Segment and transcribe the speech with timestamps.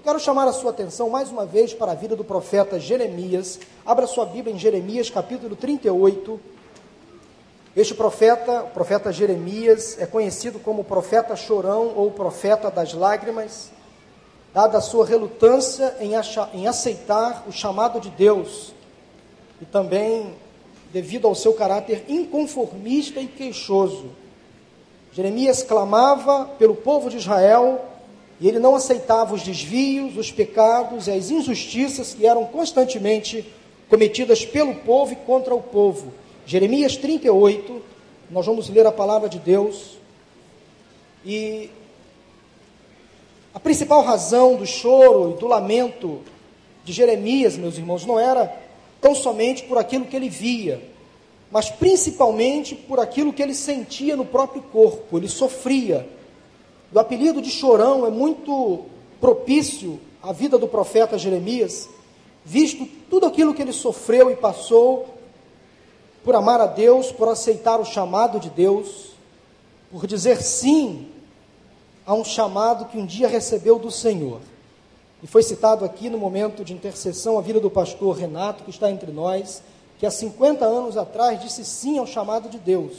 [0.00, 3.60] Eu quero chamar a sua atenção mais uma vez para a vida do profeta Jeremias.
[3.84, 6.40] Abra sua Bíblia em Jeremias, capítulo 38.
[7.76, 13.70] Este profeta, o profeta Jeremias, é conhecido como profeta chorão ou profeta das lágrimas,
[14.54, 18.72] dada a sua relutância em, achar, em aceitar o chamado de Deus
[19.60, 20.34] e também
[20.90, 24.06] devido ao seu caráter inconformista e queixoso.
[25.12, 27.89] Jeremias clamava pelo povo de Israel
[28.40, 33.44] e ele não aceitava os desvios, os pecados e as injustiças que eram constantemente
[33.88, 36.14] cometidas pelo povo e contra o povo.
[36.46, 37.82] Jeremias 38,
[38.30, 39.98] nós vamos ler a palavra de Deus.
[41.22, 41.68] E
[43.52, 46.22] a principal razão do choro e do lamento
[46.82, 48.50] de Jeremias, meus irmãos, não era
[49.02, 50.82] tão somente por aquilo que ele via,
[51.50, 55.18] mas principalmente por aquilo que ele sentia no próprio corpo.
[55.18, 56.08] Ele sofria
[56.92, 58.84] o apelido de chorão é muito
[59.20, 61.88] propício à vida do profeta Jeremias,
[62.44, 65.08] visto tudo aquilo que ele sofreu e passou
[66.24, 69.12] por amar a Deus, por aceitar o chamado de Deus,
[69.90, 71.08] por dizer sim
[72.04, 74.40] a um chamado que um dia recebeu do Senhor.
[75.22, 78.90] E foi citado aqui no momento de intercessão a vida do pastor Renato, que está
[78.90, 79.62] entre nós,
[79.98, 82.96] que há 50 anos atrás disse sim ao chamado de Deus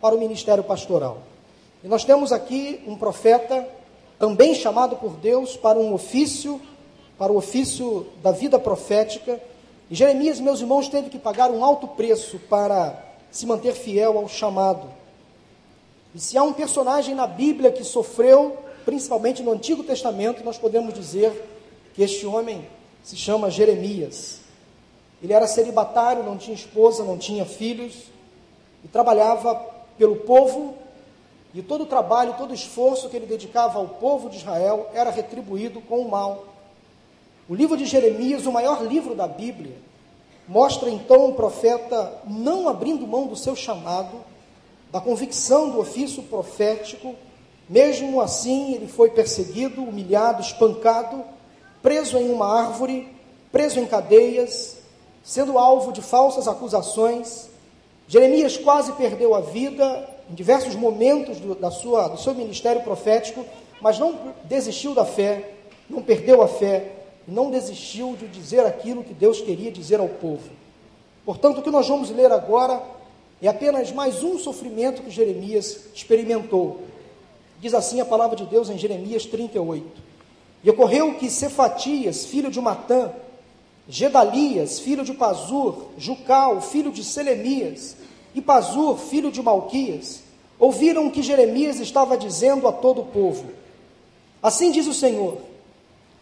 [0.00, 1.22] para o ministério pastoral.
[1.84, 3.68] E nós temos aqui um profeta
[4.18, 6.58] também chamado por Deus para um ofício,
[7.18, 9.38] para o ofício da vida profética.
[9.90, 14.26] E Jeremias, meus irmãos, teve que pagar um alto preço para se manter fiel ao
[14.26, 14.88] chamado.
[16.14, 20.94] E se há um personagem na Bíblia que sofreu, principalmente no Antigo Testamento, nós podemos
[20.94, 21.32] dizer
[21.92, 22.66] que este homem
[23.02, 24.40] se chama Jeremias.
[25.22, 28.04] Ele era celibatário, não tinha esposa, não tinha filhos,
[28.82, 29.54] e trabalhava
[29.98, 30.82] pelo povo
[31.54, 35.10] e todo o trabalho, todo o esforço que ele dedicava ao povo de Israel era
[35.10, 36.46] retribuído com o mal.
[37.48, 39.76] O livro de Jeremias, o maior livro da Bíblia,
[40.48, 44.16] mostra então o profeta não abrindo mão do seu chamado,
[44.90, 47.14] da convicção do ofício profético,
[47.68, 51.22] mesmo assim ele foi perseguido, humilhado, espancado,
[51.80, 53.08] preso em uma árvore,
[53.52, 54.78] preso em cadeias,
[55.22, 57.48] sendo alvo de falsas acusações.
[58.08, 63.44] Jeremias quase perdeu a vida em diversos momentos do, da sua, do seu ministério profético,
[63.80, 65.50] mas não desistiu da fé,
[65.88, 66.92] não perdeu a fé,
[67.26, 70.50] não desistiu de dizer aquilo que Deus queria dizer ao povo.
[71.24, 72.82] Portanto, o que nós vamos ler agora
[73.40, 76.82] é apenas mais um sofrimento que Jeremias experimentou.
[77.60, 79.84] Diz assim a palavra de Deus em Jeremias 38.
[80.62, 83.10] E ocorreu que Cefatias, filho de Matã,
[83.88, 87.96] Gedalias, filho de Pazur, Jucal, filho de Selemias,
[88.34, 90.20] e Pazur, filho de Malquias,
[90.58, 93.44] ouviram o que Jeremias estava dizendo a todo o povo.
[94.42, 95.38] Assim diz o Senhor: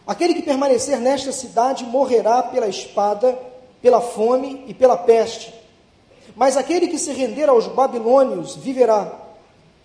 [0.05, 3.37] Aquele que permanecer nesta cidade morrerá pela espada,
[3.81, 5.53] pela fome e pela peste.
[6.35, 9.11] Mas aquele que se render aos babilônios viverá,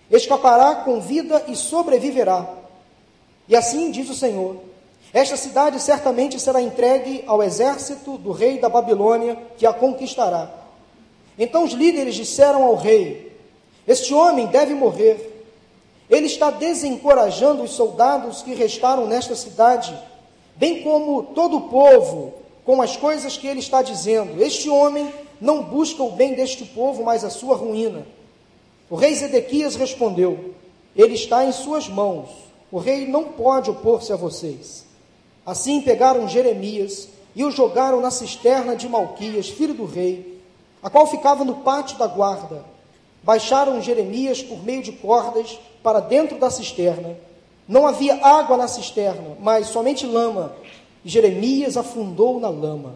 [0.09, 2.47] escapará com vida e sobreviverá.
[3.47, 4.57] E assim diz o Senhor:
[5.13, 10.59] Esta cidade certamente será entregue ao exército do rei da Babilônia, que a conquistará.
[11.39, 13.31] Então os líderes disseram ao rei:
[13.87, 15.37] Este homem deve morrer.
[16.09, 19.97] Ele está desencorajando os soldados que restaram nesta cidade,
[20.55, 22.33] bem como todo o povo,
[22.65, 24.41] com as coisas que ele está dizendo.
[24.41, 28.05] Este homem não busca o bem deste povo, mas a sua ruína.
[28.89, 30.53] O rei Zedequias respondeu:
[30.95, 32.29] Ele está em suas mãos.
[32.71, 34.85] O rei não pode opor-se a vocês.
[35.45, 40.38] Assim pegaram Jeremias e o jogaram na cisterna de Malquias, filho do rei,
[40.81, 42.63] a qual ficava no pátio da guarda.
[43.21, 47.17] Baixaram Jeremias por meio de cordas para dentro da cisterna.
[47.67, 50.53] Não havia água na cisterna, mas somente lama.
[51.03, 52.95] E Jeremias afundou na lama.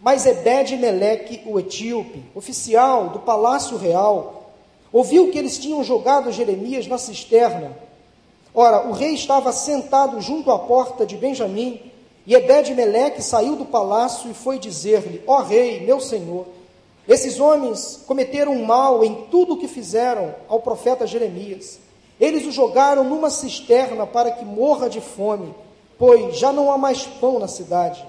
[0.00, 4.50] Mas Ebed-Meleque, o etíope, oficial do palácio real,
[4.92, 7.76] ouviu que eles tinham jogado Jeremias na cisterna.
[8.54, 11.80] Ora, o rei estava sentado junto à porta de Benjamim,
[12.26, 16.46] e Ebed-Meleque saiu do palácio e foi dizer-lhe: Ó rei, meu senhor,
[17.08, 21.80] esses homens cometeram mal em tudo o que fizeram ao profeta Jeremias.
[22.20, 25.52] Eles o jogaram numa cisterna para que morra de fome,
[25.98, 28.04] pois já não há mais pão na cidade.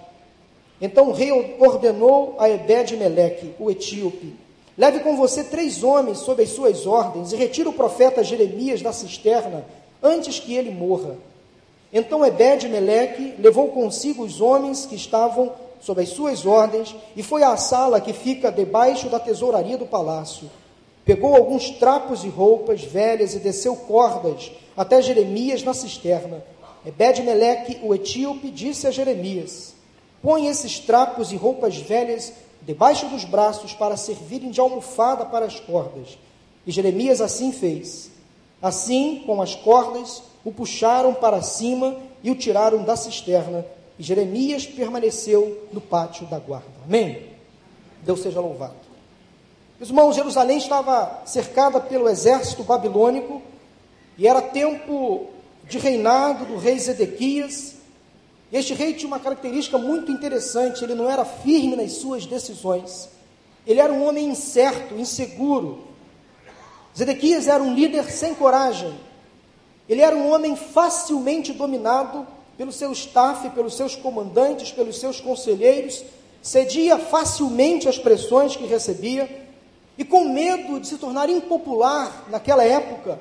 [0.80, 4.36] Então o rei ordenou a Ebed-Meleque, o etíope,
[4.78, 8.94] leve com você três homens sob as suas ordens e retire o profeta Jeremias da
[8.94, 9.66] cisterna
[10.02, 11.16] antes que ele morra.
[11.92, 15.54] Então Ebed-Meleque levou consigo os homens que estavam
[15.84, 20.50] sob as suas ordens e foi à sala que fica debaixo da tesouraria do palácio.
[21.04, 26.42] Pegou alguns trapos e roupas velhas e desceu cordas até Jeremias na cisterna.
[26.86, 29.74] Ebed-Meleque, o etíope, disse a Jeremias:
[30.22, 32.32] Põe esses trapos e roupas velhas
[32.62, 36.18] debaixo dos braços para servirem de almofada para as cordas.
[36.66, 38.10] E Jeremias assim fez.
[38.62, 43.66] Assim, com as cordas, o puxaram para cima e o tiraram da cisterna.
[43.98, 46.72] E Jeremias permaneceu no pátio da guarda.
[46.86, 47.30] Amém?
[48.02, 48.76] Deus seja louvado.
[49.80, 53.42] Meus irmãos, Jerusalém estava cercada pelo exército babilônico
[54.18, 55.28] e era tempo
[55.68, 57.76] de reinado do rei Zedequias.
[58.52, 63.10] Este rei tinha uma característica muito interessante: ele não era firme nas suas decisões,
[63.66, 65.88] ele era um homem incerto, inseguro.
[66.96, 68.94] Zedequias era um líder sem coragem,
[69.90, 72.28] ele era um homem facilmente dominado
[72.58, 76.04] pelo seu staff, pelos seus comandantes, pelos seus conselheiros,
[76.42, 79.44] cedia facilmente às pressões que recebia
[79.98, 83.20] e com medo de se tornar impopular naquela época,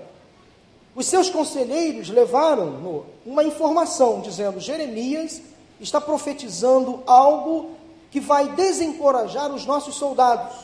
[0.94, 5.40] os seus conselheiros levaram uma informação dizendo: Jeremias
[5.80, 7.70] está profetizando algo
[8.10, 10.54] que vai desencorajar os nossos soldados.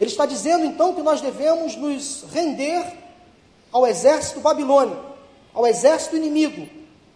[0.00, 2.84] Ele está dizendo então que nós devemos nos render
[3.72, 5.02] ao exército babilônico,
[5.52, 6.68] ao exército inimigo,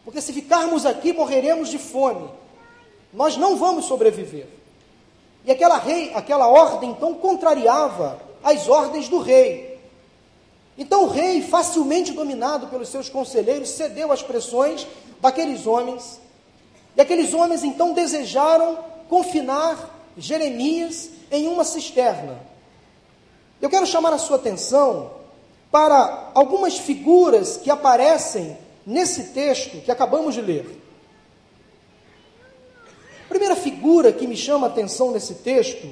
[0.05, 2.29] porque se ficarmos aqui morreremos de fome.
[3.13, 4.47] Nós não vamos sobreviver.
[5.45, 9.79] E aquela, rei, aquela ordem então contrariava as ordens do rei.
[10.77, 14.87] Então o rei, facilmente dominado pelos seus conselheiros, cedeu às pressões
[15.21, 16.21] daqueles homens.
[16.97, 18.79] E aqueles homens então desejaram
[19.09, 22.39] confinar Jeremias em uma cisterna.
[23.61, 25.11] Eu quero chamar a sua atenção
[25.71, 30.83] para algumas figuras que aparecem nesse texto que acabamos de ler.
[33.27, 35.89] A primeira figura que me chama a atenção nesse texto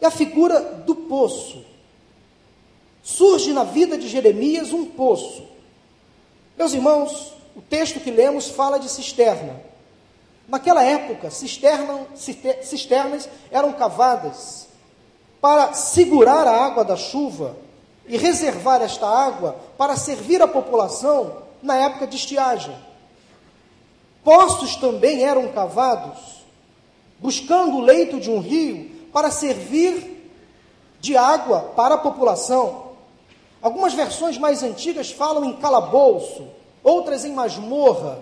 [0.00, 1.64] é a figura do poço.
[3.02, 5.44] Surge na vida de Jeremias um poço.
[6.56, 9.60] Meus irmãos, o texto que lemos fala de cisterna.
[10.48, 12.06] Naquela época, cisterna,
[12.62, 14.68] cisternas eram cavadas
[15.40, 17.56] para segurar a água da chuva
[18.06, 22.76] e reservar esta água para servir a população na época de estiagem.
[24.24, 26.18] Poços também eram cavados,
[27.18, 30.30] buscando o leito de um rio para servir
[31.00, 32.86] de água para a população.
[33.62, 36.48] Algumas versões mais antigas falam em calabouço,
[36.82, 38.20] outras em masmorra,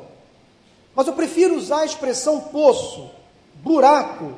[0.94, 3.10] mas eu prefiro usar a expressão poço,
[3.54, 4.34] buraco,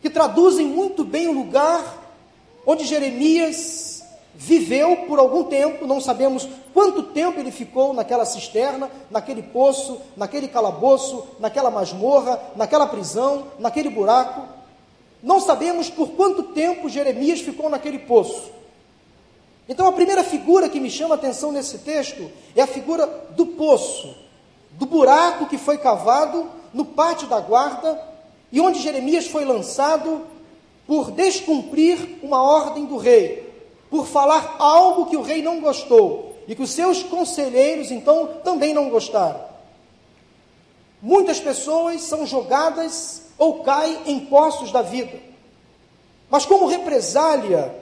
[0.00, 2.02] que traduzem muito bem o lugar
[2.66, 3.91] onde Jeremias
[4.34, 10.48] viveu por algum tempo, não sabemos quanto tempo ele ficou naquela cisterna, naquele poço, naquele
[10.48, 14.42] calabouço, naquela masmorra, naquela prisão, naquele buraco.
[15.22, 18.50] Não sabemos por quanto tempo Jeremias ficou naquele poço.
[19.68, 23.46] Então a primeira figura que me chama a atenção nesse texto é a figura do
[23.46, 24.14] poço,
[24.72, 28.00] do buraco que foi cavado no pátio da guarda
[28.50, 30.26] e onde Jeremias foi lançado
[30.86, 33.51] por descumprir uma ordem do rei
[33.92, 38.72] por falar algo que o rei não gostou e que os seus conselheiros então também
[38.72, 39.38] não gostaram.
[41.02, 45.20] Muitas pessoas são jogadas ou caem em poços da vida.
[46.30, 47.74] Mas como represália,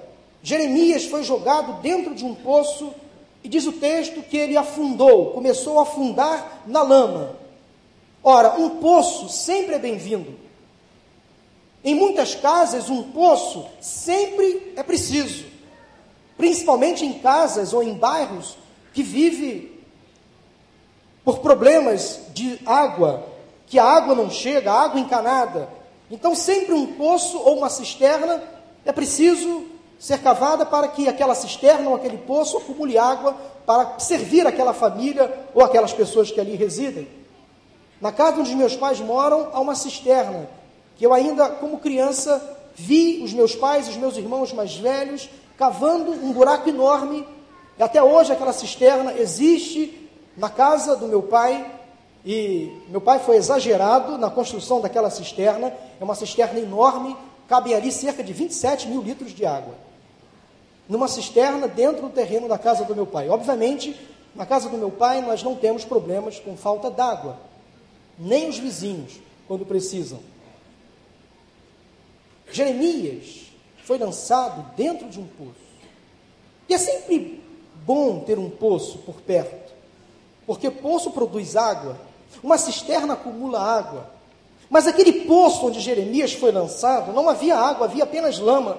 [0.43, 2.93] Jeremias foi jogado dentro de um poço
[3.45, 7.37] e diz o texto que ele afundou, começou a afundar na lama.
[8.21, 10.34] Ora, um poço sempre é bem-vindo.
[11.84, 15.50] Em muitas casas, um poço sempre é preciso
[16.41, 18.56] principalmente em casas ou em bairros
[18.94, 19.79] que vive
[21.23, 23.27] por problemas de água,
[23.67, 25.69] que a água não chega, a água encanada.
[26.11, 28.43] Então, sempre um poço ou uma cisterna
[28.87, 29.67] é preciso
[29.99, 35.31] ser cavada para que aquela cisterna ou aquele poço acumule água para servir aquela família
[35.55, 37.06] ou aquelas pessoas que ali residem.
[38.01, 40.49] Na casa onde meus pais moram, há uma cisterna
[40.97, 45.29] que eu ainda, como criança, vi os meus pais os meus irmãos mais velhos
[45.60, 47.29] cavando um buraco enorme.
[47.79, 51.70] E até hoje aquela cisterna existe na casa do meu pai.
[52.24, 55.70] E meu pai foi exagerado na construção daquela cisterna.
[56.00, 57.14] É uma cisterna enorme,
[57.46, 59.74] cabem ali cerca de 27 mil litros de água.
[60.88, 63.29] Numa cisterna dentro do terreno da casa do meu pai.
[63.29, 63.94] Obviamente,
[64.34, 67.36] na casa do meu pai nós não temos problemas com falta d'água,
[68.19, 70.20] nem os vizinhos, quando precisam.
[72.50, 73.50] Jeremias
[73.84, 75.70] foi lançado dentro de um poço.
[76.69, 77.43] E é sempre
[77.84, 79.72] bom ter um poço por perto,
[80.46, 81.96] porque poço produz água,
[82.43, 84.10] uma cisterna acumula água.
[84.69, 88.79] Mas aquele poço onde Jeremias foi lançado, não havia água, havia apenas lama.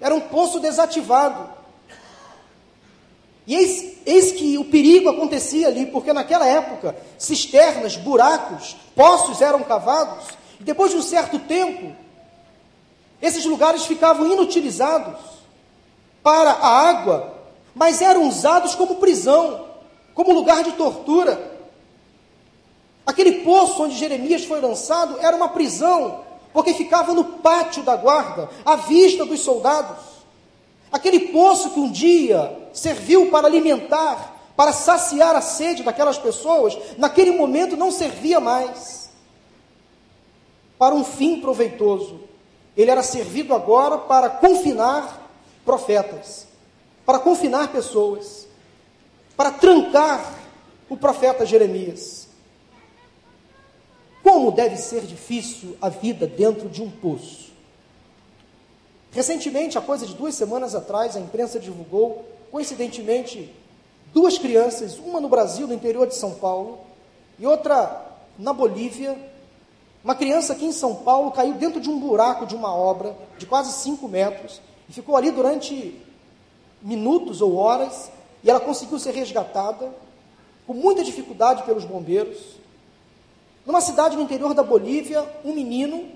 [0.00, 1.48] Era um poço desativado.
[3.46, 9.62] E eis, eis que o perigo acontecia ali, porque naquela época, cisternas, buracos, poços eram
[9.62, 10.26] cavados,
[10.60, 11.94] e depois de um certo tempo,
[13.22, 15.16] esses lugares ficavam inutilizados
[16.24, 17.34] para a água,
[17.72, 19.64] mas eram usados como prisão,
[20.12, 21.52] como lugar de tortura.
[23.06, 26.20] Aquele poço onde Jeremias foi lançado era uma prisão,
[26.52, 30.04] porque ficava no pátio da guarda, à vista dos soldados.
[30.90, 37.30] Aquele poço que um dia serviu para alimentar, para saciar a sede daquelas pessoas, naquele
[37.30, 39.10] momento não servia mais
[40.76, 42.31] para um fim proveitoso.
[42.76, 45.30] Ele era servido agora para confinar
[45.64, 46.46] profetas,
[47.04, 48.46] para confinar pessoas,
[49.36, 50.38] para trancar
[50.88, 52.28] o profeta Jeremias.
[54.22, 57.50] Como deve ser difícil a vida dentro de um poço?
[59.10, 63.52] Recentemente, há coisa de duas semanas atrás, a imprensa divulgou, coincidentemente,
[64.12, 66.78] duas crianças, uma no Brasil, no interior de São Paulo,
[67.38, 69.18] e outra na Bolívia.
[70.04, 73.46] Uma criança aqui em São Paulo caiu dentro de um buraco de uma obra de
[73.46, 75.96] quase cinco metros e ficou ali durante
[76.82, 78.10] minutos ou horas
[78.42, 79.92] e ela conseguiu ser resgatada
[80.66, 82.38] com muita dificuldade pelos bombeiros.
[83.64, 86.08] Numa cidade no interior da Bolívia, um menino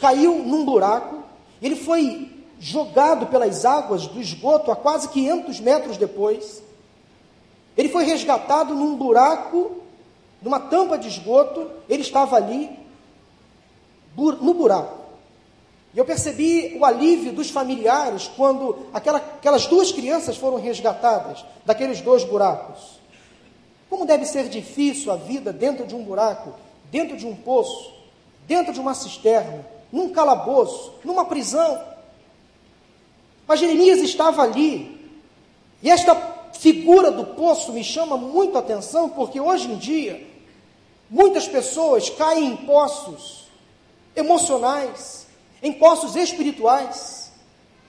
[0.00, 1.24] caiu num buraco,
[1.60, 6.62] ele foi jogado pelas águas do esgoto a quase 500 metros depois.
[7.76, 9.82] Ele foi resgatado num buraco,
[10.40, 12.83] numa tampa de esgoto, ele estava ali,
[14.16, 15.04] no buraco.
[15.94, 22.00] E eu percebi o alívio dos familiares quando aquela, aquelas duas crianças foram resgatadas daqueles
[22.00, 22.98] dois buracos.
[23.88, 26.52] Como deve ser difícil a vida dentro de um buraco,
[26.90, 27.92] dentro de um poço,
[28.44, 31.80] dentro de uma cisterna, num calabouço, numa prisão.
[33.46, 35.00] Mas Jeremias estava ali,
[35.80, 36.16] e esta
[36.54, 40.26] figura do poço me chama muito a atenção, porque hoje em dia,
[41.08, 43.43] muitas pessoas caem em poços
[44.16, 45.26] emocionais,
[45.62, 47.32] em poços espirituais.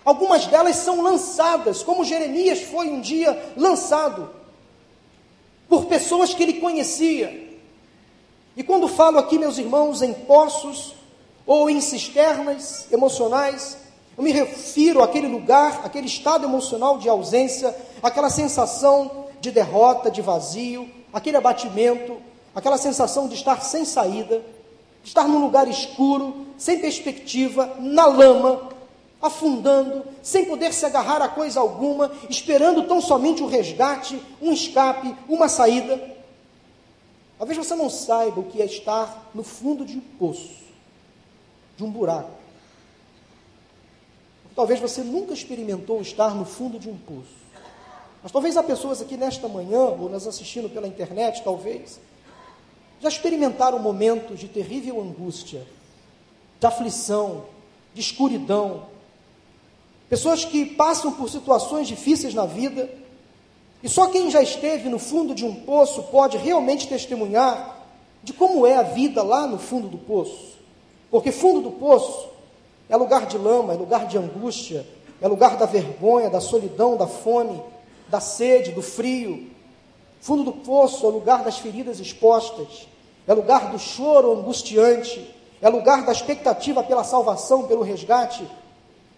[0.03, 4.29] Algumas delas são lançadas, como Jeremias foi um dia lançado,
[5.67, 7.43] por pessoas que ele conhecia.
[8.55, 10.95] E quando falo aqui, meus irmãos, em poços
[11.45, 13.77] ou em cisternas emocionais,
[14.17, 20.21] eu me refiro àquele lugar, aquele estado emocional de ausência, aquela sensação de derrota, de
[20.21, 22.17] vazio, aquele abatimento,
[22.53, 24.41] aquela sensação de estar sem saída
[25.05, 28.69] estar num lugar escuro, sem perspectiva, na lama,
[29.21, 35.15] afundando, sem poder se agarrar a coisa alguma, esperando tão somente um resgate, um escape,
[35.29, 36.15] uma saída.
[37.37, 40.55] Talvez você não saiba o que é estar no fundo de um poço,
[41.77, 42.31] de um buraco.
[44.55, 47.45] Talvez você nunca experimentou estar no fundo de um poço.
[48.23, 51.99] Mas talvez há pessoas aqui nesta manhã, ou nos assistindo pela internet, talvez,
[53.01, 55.65] já experimentaram momentos de terrível angústia,
[56.59, 57.45] de aflição,
[57.93, 58.83] de escuridão?
[60.09, 62.89] Pessoas que passam por situações difíceis na vida,
[63.81, 67.83] e só quem já esteve no fundo de um poço pode realmente testemunhar
[68.23, 70.55] de como é a vida lá no fundo do poço.
[71.11, 72.29] Porque fundo do poço
[72.89, 74.85] é lugar de lama, é lugar de angústia,
[75.21, 77.61] é lugar da vergonha, da solidão, da fome,
[78.09, 79.51] da sede, do frio,
[80.21, 82.87] Fundo do poço é o lugar das feridas expostas,
[83.27, 88.45] é lugar do choro angustiante, é lugar da expectativa pela salvação, pelo resgate.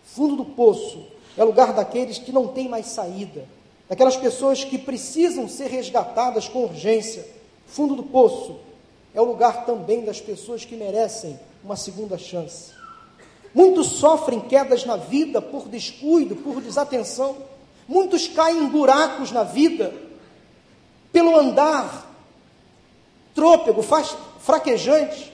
[0.04, 1.06] Fundo do poço
[1.38, 3.46] é lugar daqueles que não têm mais saída,
[3.90, 7.28] daquelas pessoas que precisam ser resgatadas com urgência.
[7.66, 8.56] Fundo do poço
[9.14, 12.72] é o lugar também das pessoas que merecem uma segunda chance.
[13.54, 17.38] Muitos sofrem quedas na vida por descuido, por desatenção.
[17.88, 20.07] Muitos caem em buracos na vida
[21.18, 22.06] pelo andar
[23.34, 23.84] trôpego,
[24.40, 25.34] fraquejante.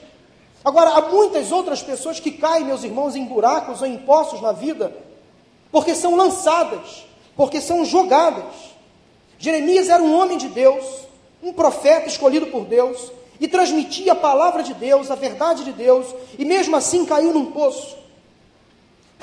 [0.64, 4.50] Agora, há muitas outras pessoas que caem, meus irmãos, em buracos ou em poços na
[4.50, 4.96] vida,
[5.70, 7.04] porque são lançadas,
[7.36, 8.46] porque são jogadas.
[9.38, 10.86] Jeremias era um homem de Deus,
[11.42, 16.06] um profeta escolhido por Deus, e transmitia a palavra de Deus, a verdade de Deus,
[16.38, 17.94] e mesmo assim caiu num poço.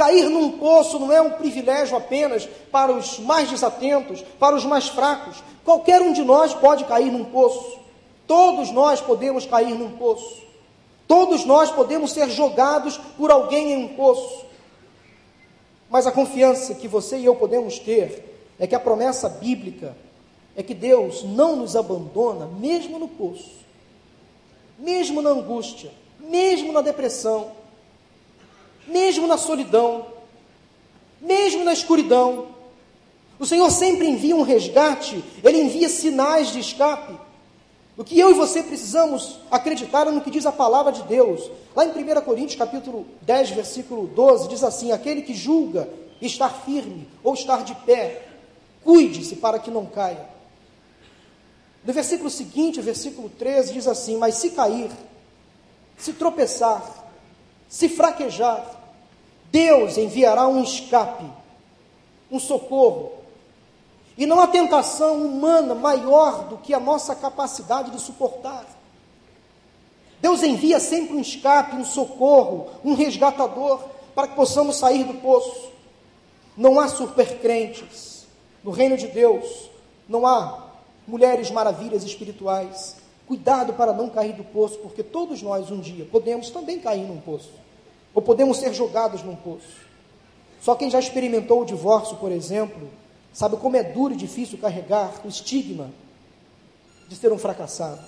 [0.02, 4.88] Cair num poço não é um privilégio apenas para os mais desatentos, para os mais
[4.88, 5.44] fracos.
[5.64, 7.78] Qualquer um de nós pode cair num poço.
[8.26, 10.42] Todos nós podemos cair num poço.
[11.08, 14.44] Todos nós podemos ser jogados por alguém em um poço.
[15.88, 19.96] Mas a confiança que você e eu podemos ter é que a promessa bíblica
[20.56, 23.52] é que Deus não nos abandona, mesmo no poço,
[24.80, 27.61] mesmo na angústia, mesmo na depressão,
[28.88, 30.06] mesmo na solidão,
[31.22, 32.48] mesmo na escuridão.
[33.40, 37.14] O Senhor sempre envia um resgate, Ele envia sinais de escape.
[37.98, 41.52] O que eu e você precisamos acreditar é no que diz a palavra de Deus.
[41.76, 45.90] Lá em 1 Coríntios, capítulo 10, versículo 12, diz assim: Aquele que julga
[46.22, 48.28] estar firme ou estar de pé,
[48.84, 50.30] cuide-se para que não caia.
[51.86, 54.90] No versículo seguinte, versículo 13, diz assim: Mas se cair,
[55.98, 57.01] se tropeçar,
[57.72, 58.70] se fraquejar,
[59.50, 61.24] Deus enviará um escape,
[62.30, 63.14] um socorro
[64.18, 68.66] e não há tentação humana maior do que a nossa capacidade de suportar.
[70.20, 73.82] Deus envia sempre um escape, um socorro, um resgatador,
[74.14, 75.72] para que possamos sair do poço.
[76.58, 78.28] Não há supercrentes.
[78.66, 79.70] No reino de Deus,
[80.10, 80.72] não há
[81.08, 83.01] mulheres maravilhas espirituais.
[83.32, 87.22] Cuidado para não cair do poço, porque todos nós um dia podemos também cair num
[87.22, 87.54] poço,
[88.14, 89.90] ou podemos ser jogados num poço.
[90.60, 92.90] Só quem já experimentou o divórcio, por exemplo,
[93.34, 95.90] Sabe como é duro e difícil carregar o estigma
[97.08, 98.02] de ser um fracassado.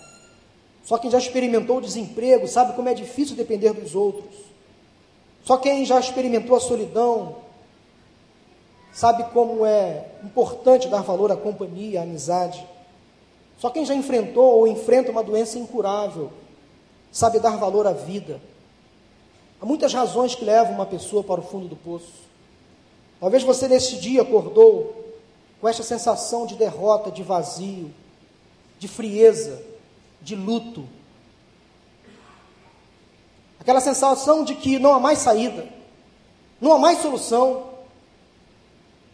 [0.83, 4.35] Só quem já experimentou o desemprego sabe como é difícil depender dos outros.
[5.45, 7.37] Só quem já experimentou a solidão
[8.91, 12.65] sabe como é importante dar valor à companhia, à amizade.
[13.63, 16.34] Só quem já enfrentou ou enfrenta uma doença incurável
[17.10, 18.41] sabe dar valor à vida.
[19.62, 22.12] Há muitas razões que levam uma pessoa para o fundo do poço.
[23.22, 25.15] Talvez você nesse dia acordou
[25.62, 27.89] com esta sensação de derrota, de vazio,
[28.77, 29.63] de frieza,
[30.22, 30.86] de luto.
[33.62, 35.70] Aquela sensação de que não há mais saída,
[36.60, 37.70] não há mais solução.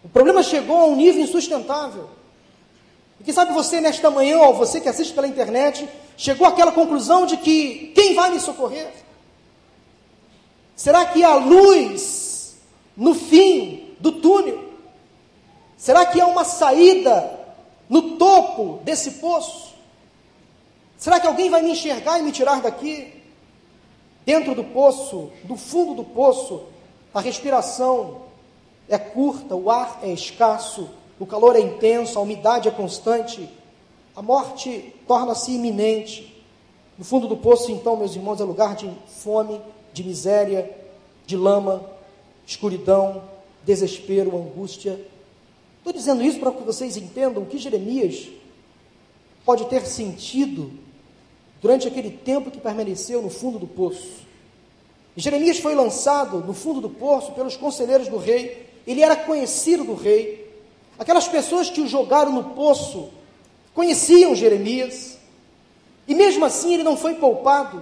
[0.04, 2.18] O problema chegou a um nível insustentável.
[3.26, 7.38] E sabe você nesta manhã, ou você que assiste pela internet, chegou àquela conclusão de
[7.38, 8.92] que quem vai me socorrer?
[10.76, 12.56] Será que há luz
[12.96, 14.70] no fim do túnel?
[15.78, 17.40] Será que há uma saída
[17.90, 19.76] no topo desse poço?
[20.98, 23.14] Será que alguém vai me enxergar e me tirar daqui?
[24.26, 26.64] Dentro do poço, do fundo do poço,
[27.14, 28.22] a respiração
[28.88, 30.90] é curta, o ar é escasso,
[31.20, 33.50] o calor é intenso, a umidade é constante,
[34.16, 36.44] a morte torna-se iminente.
[36.98, 39.62] No fundo do poço, então, meus irmãos, é lugar de fome,
[39.94, 40.76] de miséria,
[41.26, 41.84] de lama,
[42.46, 43.24] escuridão,
[43.66, 45.00] desespero, angústia
[45.90, 48.28] Estou dizendo isso para que vocês entendam que Jeremias
[49.44, 50.72] pode ter sentido
[51.62, 54.20] durante aquele tempo que permaneceu no fundo do poço.
[55.16, 59.96] Jeremias foi lançado no fundo do poço pelos conselheiros do rei, ele era conhecido do
[59.96, 60.39] rei.
[61.00, 63.10] Aquelas pessoas que o jogaram no poço
[63.74, 65.18] conheciam Jeremias,
[66.06, 67.82] e mesmo assim ele não foi poupado.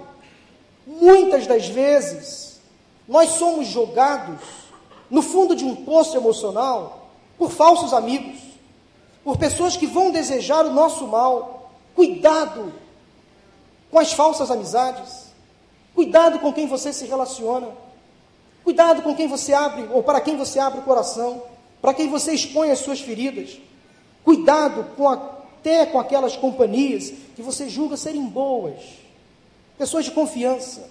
[0.86, 2.60] Muitas das vezes,
[3.08, 4.38] nós somos jogados
[5.10, 8.38] no fundo de um poço emocional por falsos amigos,
[9.24, 11.72] por pessoas que vão desejar o nosso mal.
[11.96, 12.72] Cuidado
[13.90, 15.26] com as falsas amizades.
[15.92, 17.68] Cuidado com quem você se relaciona.
[18.62, 21.42] Cuidado com quem você abre, ou para quem você abre o coração,
[21.80, 23.58] para quem você expõe as suas feridas.
[24.24, 28.80] Cuidado com até com aquelas companhias que você julga serem boas,
[29.76, 30.90] pessoas de confiança.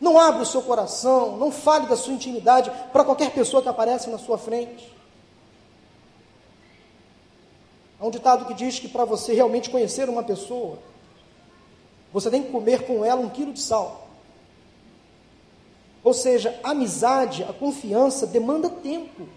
[0.00, 4.08] Não abra o seu coração, não fale da sua intimidade para qualquer pessoa que aparece
[4.08, 4.92] na sua frente.
[8.00, 10.78] Há um ditado que diz que para você realmente conhecer uma pessoa,
[12.12, 14.08] você tem que comer com ela um quilo de sal.
[16.04, 19.28] Ou seja, a amizade, a confiança demanda tempo,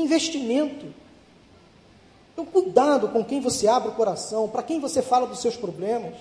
[0.00, 0.86] investimento.
[2.32, 6.14] Então, cuidado com quem você abre o coração, para quem você fala dos seus problemas,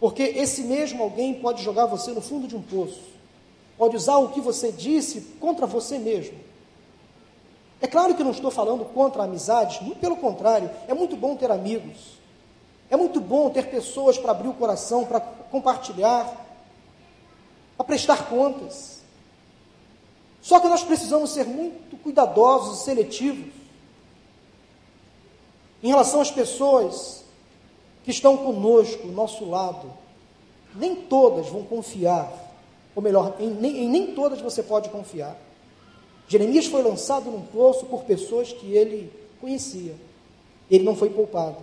[0.00, 3.02] porque esse mesmo alguém pode jogar você no fundo de um poço,
[3.76, 6.38] pode usar o que você disse contra você mesmo.
[7.80, 11.50] É claro que não estou falando contra amizades, muito pelo contrário, é muito bom ter
[11.50, 12.18] amigos.
[12.90, 16.46] É muito bom ter pessoas para abrir o coração, para compartilhar,
[17.76, 18.97] para prestar contas.
[20.48, 23.52] Só que nós precisamos ser muito cuidadosos e seletivos
[25.82, 27.22] em relação às pessoas
[28.02, 29.92] que estão conosco, ao nosso lado.
[30.74, 32.32] Nem todas vão confiar,
[32.96, 35.36] ou melhor, em nem, em nem todas você pode confiar.
[36.26, 39.94] Jeremias foi lançado num poço por pessoas que ele conhecia.
[40.70, 41.58] Ele não foi poupado.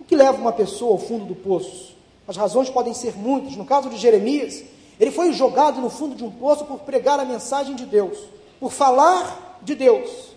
[0.00, 1.94] O que leva uma pessoa ao fundo do poço?
[2.26, 3.54] As razões podem ser muitas.
[3.54, 4.64] No caso de Jeremias,
[4.98, 8.18] ele foi jogado no fundo de um poço por pregar a mensagem de Deus,
[8.60, 10.34] por falar de Deus.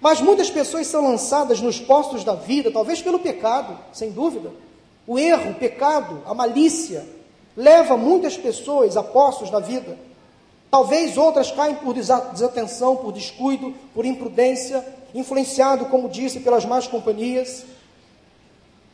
[0.00, 4.50] Mas muitas pessoas são lançadas nos postos da vida, talvez pelo pecado, sem dúvida.
[5.06, 7.06] O erro, o pecado, a malícia,
[7.56, 9.98] leva muitas pessoas a postos da vida.
[10.70, 17.64] Talvez outras caem por desatenção, por descuido, por imprudência, influenciado, como disse, pelas más companhias.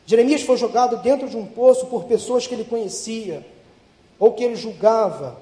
[0.05, 3.45] Jeremias foi jogado dentro de um poço por pessoas que ele conhecia,
[4.19, 5.37] ou que ele julgava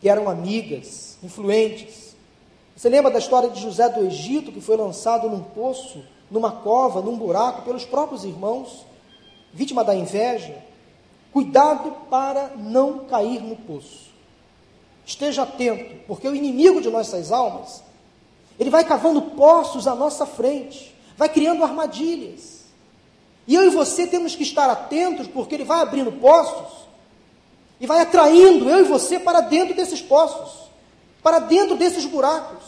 [0.00, 2.16] que eram amigas, influentes.
[2.74, 7.02] Você lembra da história de José do Egito, que foi lançado num poço, numa cova,
[7.02, 8.86] num buraco, pelos próprios irmãos,
[9.52, 10.56] vítima da inveja?
[11.32, 14.10] Cuidado para não cair no poço.
[15.04, 17.82] Esteja atento, porque o inimigo de nossas almas,
[18.58, 22.60] ele vai cavando poços à nossa frente, vai criando armadilhas.
[23.46, 26.79] E eu e você temos que estar atentos, porque ele vai abrindo poços
[27.80, 30.68] e vai atraindo eu e você para dentro desses poços,
[31.22, 32.62] para dentro desses buracos.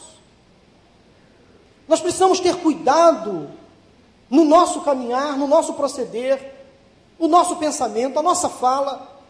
[1.86, 3.50] Nós precisamos ter cuidado
[4.30, 6.54] no nosso caminhar, no nosso proceder,
[7.18, 9.20] no nosso pensamento, a nossa fala,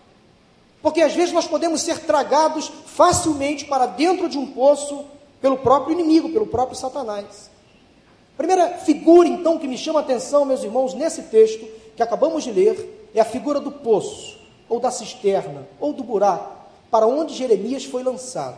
[0.80, 5.04] porque às vezes nós podemos ser tragados facilmente para dentro de um poço
[5.40, 7.50] pelo próprio inimigo, pelo próprio Satanás.
[8.34, 11.66] A primeira figura, então, que me chama a atenção, meus irmãos, nesse texto
[11.96, 14.38] que acabamos de ler, é a figura do poço,
[14.72, 16.50] ou da cisterna, ou do buraco,
[16.90, 18.56] para onde Jeremias foi lançado.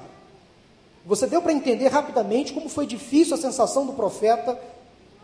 [1.05, 4.57] Você deu para entender rapidamente como foi difícil a sensação do profeta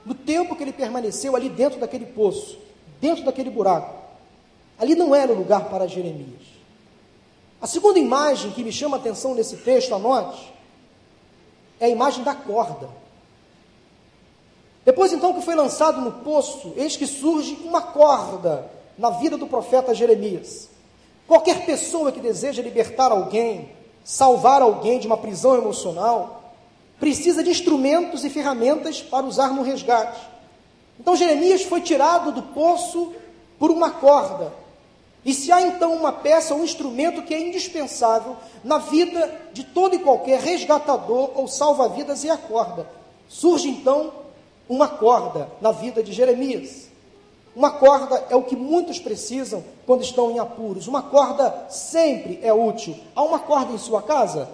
[0.04, 2.58] no tempo que ele permaneceu ali dentro daquele poço,
[3.00, 3.94] dentro daquele buraco.
[4.80, 6.42] Ali não era o lugar para Jeremias.
[7.62, 10.52] A segunda imagem que me chama a atenção nesse texto, anote,
[11.78, 12.88] é a imagem da corda.
[14.84, 19.46] Depois então que foi lançado no poço, eis que surge uma corda na vida do
[19.46, 20.68] profeta Jeremias.
[21.30, 23.68] Qualquer pessoa que deseja libertar alguém,
[24.02, 26.56] salvar alguém de uma prisão emocional,
[26.98, 30.20] precisa de instrumentos e ferramentas para usar no resgate.
[30.98, 33.12] Então Jeremias foi tirado do poço
[33.60, 34.52] por uma corda.
[35.24, 39.94] E se há então uma peça, um instrumento que é indispensável na vida de todo
[39.94, 42.90] e qualquer resgatador ou salva-vidas, é a corda.
[43.28, 44.12] Surge então
[44.68, 46.89] uma corda na vida de Jeremias.
[47.54, 50.86] Uma corda é o que muitos precisam quando estão em apuros.
[50.86, 52.96] Uma corda sempre é útil.
[53.14, 54.48] Há uma corda em sua casa?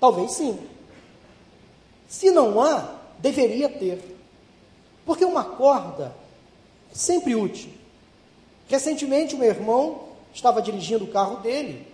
[0.00, 0.58] Talvez sim.
[2.08, 4.18] Se não há, deveria ter.
[5.06, 6.12] Porque uma corda
[6.90, 7.70] é sempre útil.
[8.68, 10.00] Recentemente, meu irmão
[10.34, 11.86] estava dirigindo o carro dele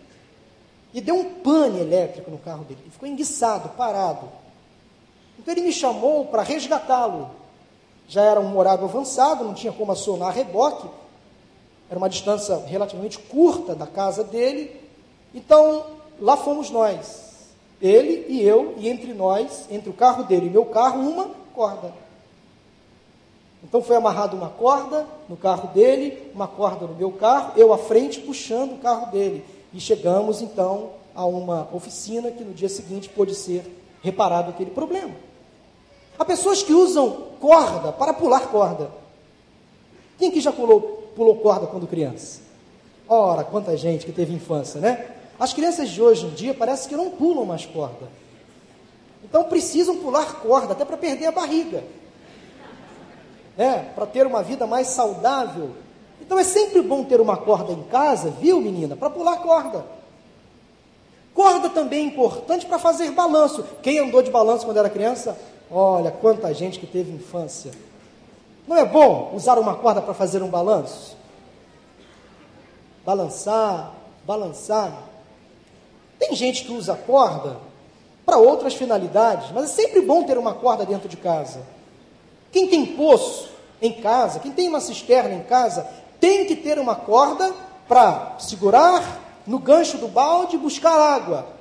[0.95, 2.81] e deu um pane elétrico no carro dele.
[2.83, 4.29] Ele ficou enguiçado, parado.
[5.39, 7.31] Então ele me chamou para resgatá-lo.
[8.09, 10.89] Já era um horário avançado, não tinha como acionar reboque.
[11.91, 14.75] Era uma distância relativamente curta da casa dele.
[15.35, 15.85] Então,
[16.19, 17.29] lá fomos nós.
[17.81, 21.93] Ele e eu, e entre nós, entre o carro dele e meu carro, uma corda.
[23.63, 27.79] Então foi amarrada uma corda no carro dele, uma corda no meu carro, eu à
[27.79, 29.45] frente puxando o carro dele.
[29.73, 33.65] E chegamos então a uma oficina que no dia seguinte pôde ser
[34.03, 35.15] reparado aquele problema.
[36.29, 38.89] Pessoas que usam corda para pular corda.
[40.17, 42.41] Quem que já pulou, pulou corda quando criança?
[43.09, 45.07] Ora, quanta gente que teve infância, né?
[45.41, 48.09] As crianças de hoje em dia parece que não pulam mais corda.
[49.25, 51.83] Então precisam pular corda, até para perder a barriga
[53.59, 55.73] né, para ter uma vida mais saudável.
[56.21, 58.95] Então é sempre bom ter uma corda em casa, viu, menina?
[58.95, 59.85] Para pular corda.
[61.35, 63.65] Corda também é importante para fazer balanço.
[63.83, 65.37] Quem andou de balanço quando era criança?
[65.71, 67.71] Olha, quanta gente que teve infância.
[68.67, 71.17] Não é bom usar uma corda para fazer um balanço?
[73.05, 73.93] Balançar,
[74.25, 74.93] balançar.
[76.19, 77.57] Tem gente que usa corda
[78.25, 81.63] para outras finalidades, mas é sempre bom ter uma corda dentro de casa.
[82.53, 83.49] Quem tem poço
[83.81, 85.89] em casa, quem tem uma cisterna em casa,
[86.21, 87.55] tem que ter uma corda
[87.87, 91.58] para segurar no gancho do balde e buscar água.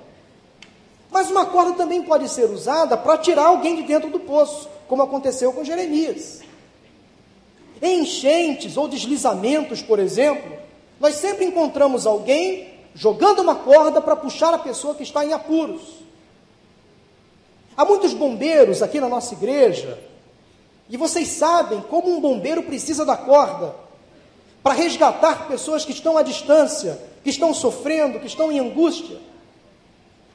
[1.09, 5.01] Mas uma corda também pode ser usada para tirar alguém de dentro do poço, como
[5.01, 6.41] aconteceu com Jeremias.
[7.81, 10.57] Em enchentes ou deslizamentos, por exemplo,
[10.99, 15.81] nós sempre encontramos alguém jogando uma corda para puxar a pessoa que está em apuros.
[17.75, 19.99] Há muitos bombeiros aqui na nossa igreja
[20.89, 23.75] e vocês sabem como um bombeiro precisa da corda
[24.63, 29.17] para resgatar pessoas que estão à distância, que estão sofrendo, que estão em angústia.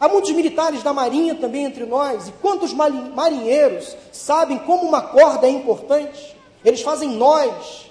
[0.03, 5.47] Há muitos militares da Marinha também entre nós, e quantos marinheiros sabem como uma corda
[5.47, 6.37] é importante?
[6.65, 7.89] Eles fazem nós.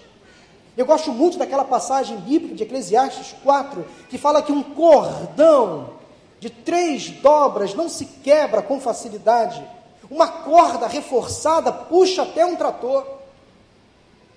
[0.76, 5.92] Eu gosto muito daquela passagem bíblica de Eclesiastes 4, que fala que um cordão
[6.38, 9.66] de três dobras não se quebra com facilidade
[10.10, 13.08] uma corda reforçada puxa até um trator.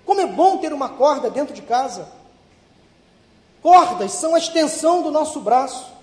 [0.05, 2.07] Como é bom ter uma corda dentro de casa.
[3.61, 5.94] Cordas são a extensão do nosso braço.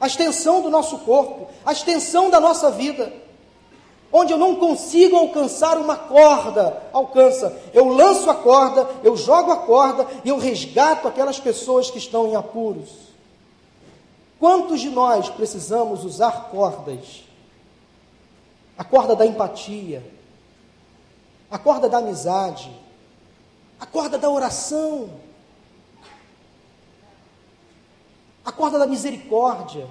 [0.00, 3.12] A extensão do nosso corpo, a extensão da nossa vida.
[4.10, 7.54] Onde eu não consigo alcançar uma corda, alcança.
[7.74, 12.26] Eu lanço a corda, eu jogo a corda e eu resgato aquelas pessoas que estão
[12.26, 12.88] em apuros.
[14.40, 17.24] Quantos de nós precisamos usar cordas?
[18.78, 20.02] A corda da empatia,
[21.50, 22.70] a corda da amizade,
[23.80, 25.10] a corda da oração,
[28.48, 29.86] a corda da misericórdia.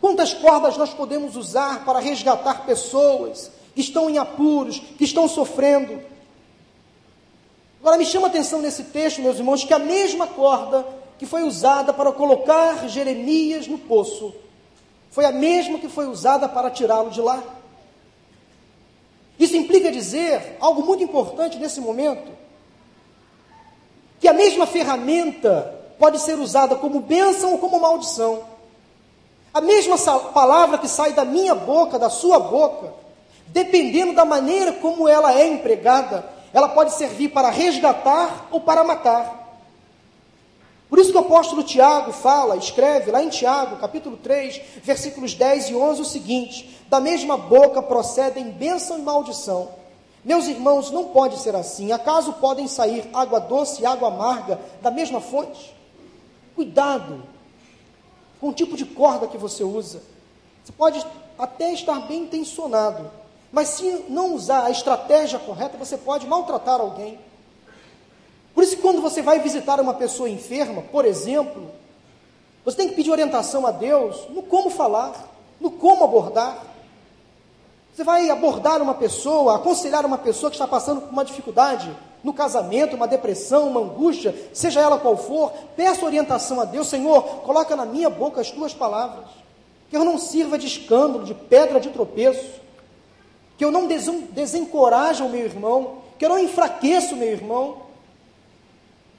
[0.00, 6.00] Quantas cordas nós podemos usar para resgatar pessoas que estão em apuros, que estão sofrendo?
[7.78, 10.86] Agora me chama a atenção nesse texto, meus irmãos, que a mesma corda
[11.18, 14.34] que foi usada para colocar Jeremias no poço
[15.10, 17.42] foi a mesma que foi usada para tirá-lo de lá.
[19.38, 22.32] Isso implica dizer algo muito importante nesse momento:
[24.18, 28.42] que a mesma ferramenta pode ser usada como bênção ou como maldição.
[29.54, 29.96] A mesma
[30.34, 32.92] palavra que sai da minha boca, da sua boca,
[33.46, 39.62] dependendo da maneira como ela é empregada, ela pode servir para resgatar ou para matar.
[40.90, 45.70] Por isso que o apóstolo Tiago fala, escreve lá em Tiago, capítulo 3, versículos 10
[45.70, 49.70] e 11, o seguinte: Da mesma boca procedem bênção e maldição.
[50.22, 51.92] Meus irmãos, não pode ser assim.
[51.92, 55.72] Acaso podem sair água doce e água amarga da mesma fonte?
[56.54, 57.22] Cuidado
[58.40, 60.02] com o tipo de corda que você usa.
[60.62, 61.04] Você pode
[61.38, 63.10] até estar bem intencionado,
[63.50, 67.18] mas se não usar a estratégia correta, você pode maltratar alguém.
[68.54, 71.70] Por isso quando você vai visitar uma pessoa enferma, por exemplo,
[72.64, 75.28] você tem que pedir orientação a Deus no como falar,
[75.60, 76.64] no como abordar.
[77.94, 82.32] Você vai abordar uma pessoa, aconselhar uma pessoa que está passando por uma dificuldade, no
[82.32, 87.76] casamento, uma depressão, uma angústia, seja ela qual for, peça orientação a Deus, Senhor, coloca
[87.76, 89.26] na minha boca as tuas palavras,
[89.90, 92.62] que eu não sirva de escândalo, de pedra de tropeço,
[93.58, 97.82] que eu não desencoraje o meu irmão, que eu não enfraqueça o meu irmão.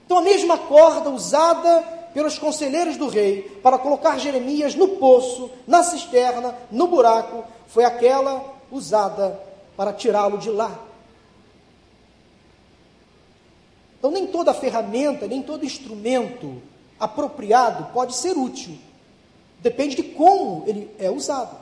[0.06, 5.84] Então a mesma corda usada pelos conselheiros do rei para colocar Jeremias no poço, na
[5.84, 9.40] cisterna, no buraco, foi aquela usada
[9.78, 10.85] para tirá-lo de lá.
[14.06, 16.62] Então, nem toda ferramenta, nem todo instrumento
[17.00, 18.78] apropriado pode ser útil.
[19.62, 21.58] Depende de como ele é usado.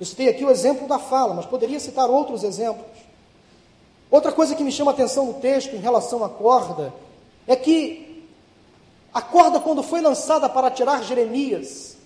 [0.00, 2.98] Eu citei aqui o exemplo da fala, mas poderia citar outros exemplos.
[4.10, 6.92] Outra coisa que me chama a atenção no texto em relação à corda
[7.46, 8.26] é que
[9.14, 11.96] a corda, quando foi lançada para tirar Jeremias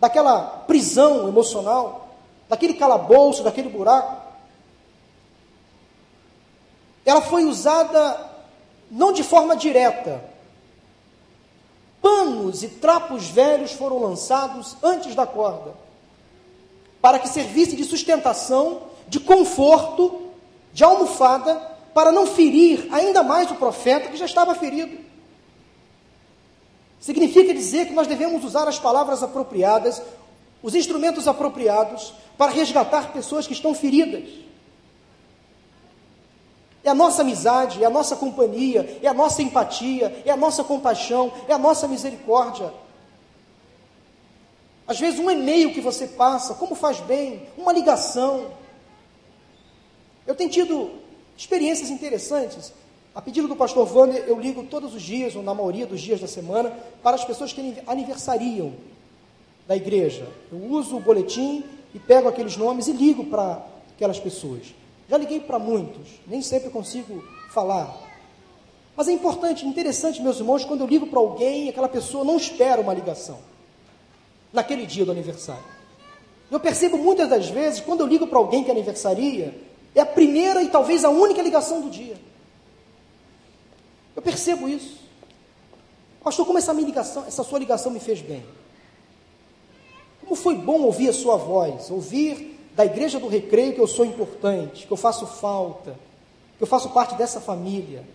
[0.00, 2.08] daquela prisão emocional,
[2.48, 4.18] daquele calabouço, daquele buraco,
[7.04, 8.29] ela foi usada
[8.90, 10.22] não de forma direta.
[12.02, 15.74] Panos e trapos velhos foram lançados antes da corda,
[17.00, 20.30] para que servisse de sustentação, de conforto,
[20.72, 21.54] de almofada,
[21.92, 24.98] para não ferir ainda mais o profeta que já estava ferido.
[27.00, 30.02] Significa dizer que nós devemos usar as palavras apropriadas,
[30.62, 34.49] os instrumentos apropriados, para resgatar pessoas que estão feridas.
[36.82, 40.64] É a nossa amizade, é a nossa companhia, é a nossa empatia, é a nossa
[40.64, 42.72] compaixão, é a nossa misericórdia.
[44.86, 48.50] Às vezes, um e-mail que você passa, como faz bem, uma ligação.
[50.26, 50.90] Eu tenho tido
[51.36, 52.72] experiências interessantes.
[53.14, 56.20] A pedido do pastor Wander, eu ligo todos os dias, ou na maioria dos dias
[56.20, 58.72] da semana, para as pessoas que aniversariam
[59.66, 60.26] da igreja.
[60.50, 61.64] Eu uso o boletim
[61.94, 63.64] e pego aqueles nomes e ligo para
[63.94, 64.74] aquelas pessoas.
[65.10, 67.92] Já liguei para muitos, nem sempre consigo falar.
[68.94, 72.80] Mas é importante, interessante, meus irmãos, quando eu ligo para alguém, aquela pessoa não espera
[72.80, 73.40] uma ligação
[74.52, 75.64] naquele dia do aniversário.
[76.48, 79.52] Eu percebo muitas das vezes, quando eu ligo para alguém que aniversaria,
[79.96, 82.16] é a primeira e talvez a única ligação do dia.
[84.14, 85.00] Eu percebo isso.
[86.22, 88.44] Pastor, como essa minha ligação, essa sua ligação me fez bem.
[90.20, 92.49] Como foi bom ouvir a sua voz, ouvir
[92.80, 95.94] da igreja do recreio que eu sou importante, que eu faço falta,
[96.56, 98.08] que eu faço parte dessa família.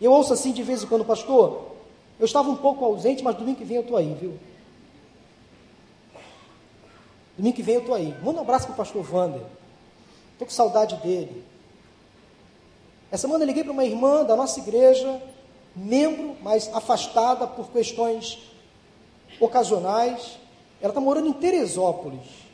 [0.00, 1.72] Eu ouço assim de vez em quando, pastor,
[2.18, 4.38] eu estava um pouco ausente, mas domingo que vem eu estou aí, viu?
[7.36, 8.14] Domingo que vem eu estou aí.
[8.22, 9.42] Manda um abraço para o pastor Wander.
[10.32, 11.44] Estou com saudade dele.
[13.10, 15.20] Essa semana eu liguei para uma irmã da nossa igreja,
[15.74, 18.38] membro, mas afastada por questões
[19.38, 20.38] ocasionais.
[20.80, 22.45] Ela está morando em Teresópolis.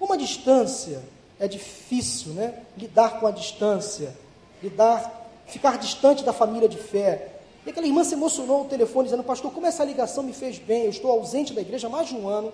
[0.00, 1.02] Como a distância
[1.38, 2.54] é difícil, né?
[2.76, 4.16] Lidar com a distância,
[4.62, 7.34] lidar, ficar distante da família de fé.
[7.66, 10.84] E aquela irmã se emocionou no telefone, dizendo: Pastor, como essa ligação me fez bem,
[10.84, 12.50] eu estou ausente da igreja há mais de um ano,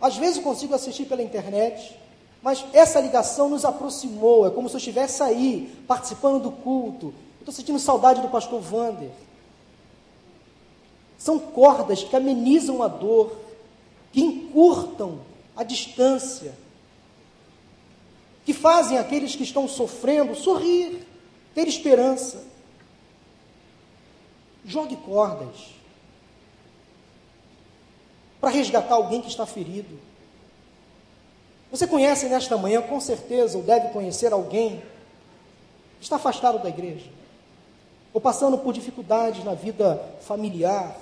[0.00, 1.96] às vezes consigo assistir pela internet,
[2.42, 7.14] mas essa ligação nos aproximou, é como se eu estivesse aí, participando do culto.
[7.38, 9.10] Estou sentindo saudade do pastor Vander.
[11.16, 13.36] São cordas que amenizam a dor,
[14.12, 15.20] que encurtam
[15.56, 16.54] a distância,
[18.48, 21.06] que fazem aqueles que estão sofrendo sorrir,
[21.54, 22.42] ter esperança.
[24.64, 25.74] Jogue cordas
[28.40, 30.00] para resgatar alguém que está ferido.
[31.70, 34.82] Você conhece nesta manhã, com certeza, ou deve conhecer alguém
[35.98, 37.10] que está afastado da igreja,
[38.14, 40.96] ou passando por dificuldades na vida familiar,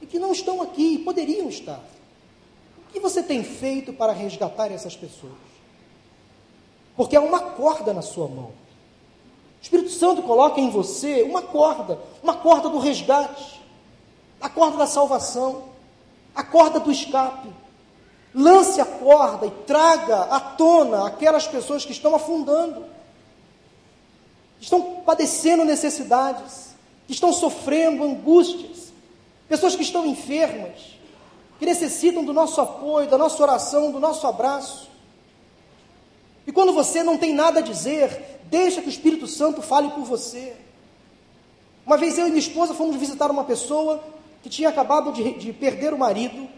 [0.00, 1.80] e que não estão aqui, poderiam estar.
[2.88, 5.51] O que você tem feito para resgatar essas pessoas?
[6.96, 8.50] Porque há uma corda na sua mão.
[9.60, 13.62] O Espírito Santo coloca em você uma corda, uma corda do resgate,
[14.40, 15.64] a corda da salvação,
[16.34, 17.48] a corda do escape.
[18.34, 22.86] Lance a corda e traga à tona aquelas pessoas que estão afundando,
[24.58, 26.74] que estão padecendo necessidades,
[27.06, 28.92] que estão sofrendo angústias,
[29.48, 30.96] pessoas que estão enfermas,
[31.58, 34.90] que necessitam do nosso apoio, da nossa oração, do nosso abraço.
[36.46, 40.04] E quando você não tem nada a dizer, deixa que o Espírito Santo fale por
[40.04, 40.54] você.
[41.86, 44.02] Uma vez eu e minha esposa fomos visitar uma pessoa
[44.42, 46.48] que tinha acabado de, de perder o marido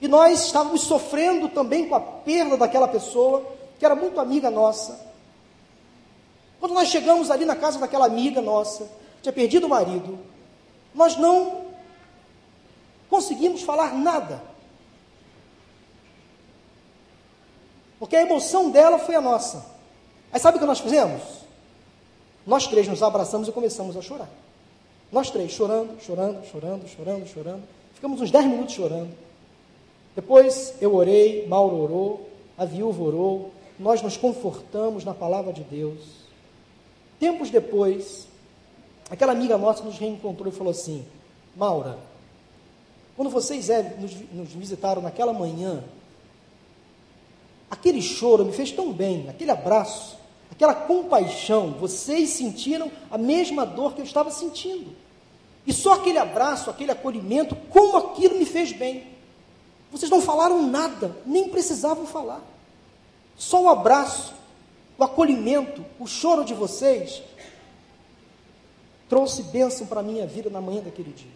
[0.00, 3.44] e nós estávamos sofrendo também com a perda daquela pessoa,
[3.78, 5.06] que era muito amiga nossa.
[6.60, 8.84] Quando nós chegamos ali na casa daquela amiga nossa,
[9.16, 10.18] que tinha perdido o marido,
[10.94, 11.66] nós não
[13.08, 14.42] conseguimos falar nada.
[17.98, 19.64] Porque a emoção dela foi a nossa.
[20.32, 21.22] Aí sabe o que nós fizemos?
[22.46, 24.28] Nós três nos abraçamos e começamos a chorar.
[25.10, 27.62] Nós três, chorando, chorando, chorando, chorando, chorando.
[27.94, 29.10] Ficamos uns dez minutos chorando.
[30.14, 36.00] Depois eu orei, Mauro orou, a viúva orou, nós nos confortamos na palavra de Deus.
[37.20, 38.26] Tempos depois,
[39.10, 41.04] aquela amiga nossa nos reencontrou e falou assim:
[41.54, 41.98] Maura,
[43.16, 45.82] quando vocês é, nos, nos visitaram naquela manhã,
[47.70, 50.16] aquele choro me fez tão bem, aquele abraço,
[50.50, 54.94] aquela compaixão, vocês sentiram a mesma dor que eu estava sentindo.
[55.66, 59.04] E só aquele abraço, aquele acolhimento, como aquilo me fez bem.
[59.90, 62.40] Vocês não falaram nada, nem precisavam falar.
[63.36, 64.32] Só o abraço,
[64.96, 67.22] o acolhimento, o choro de vocês
[69.08, 71.30] trouxe bênção para a minha vida na manhã daquele dia.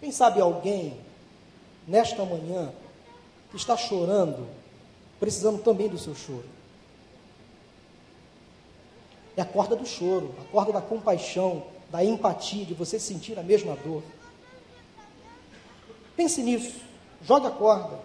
[0.00, 0.98] Quem sabe alguém,
[1.86, 2.72] nesta manhã,
[3.50, 4.46] que está chorando,
[5.18, 6.44] precisando também do seu choro.
[9.36, 13.42] É a corda do choro, a corda da compaixão, da empatia, de você sentir a
[13.42, 14.02] mesma dor.
[16.16, 16.74] Pense nisso.
[17.22, 17.98] Joga a corda.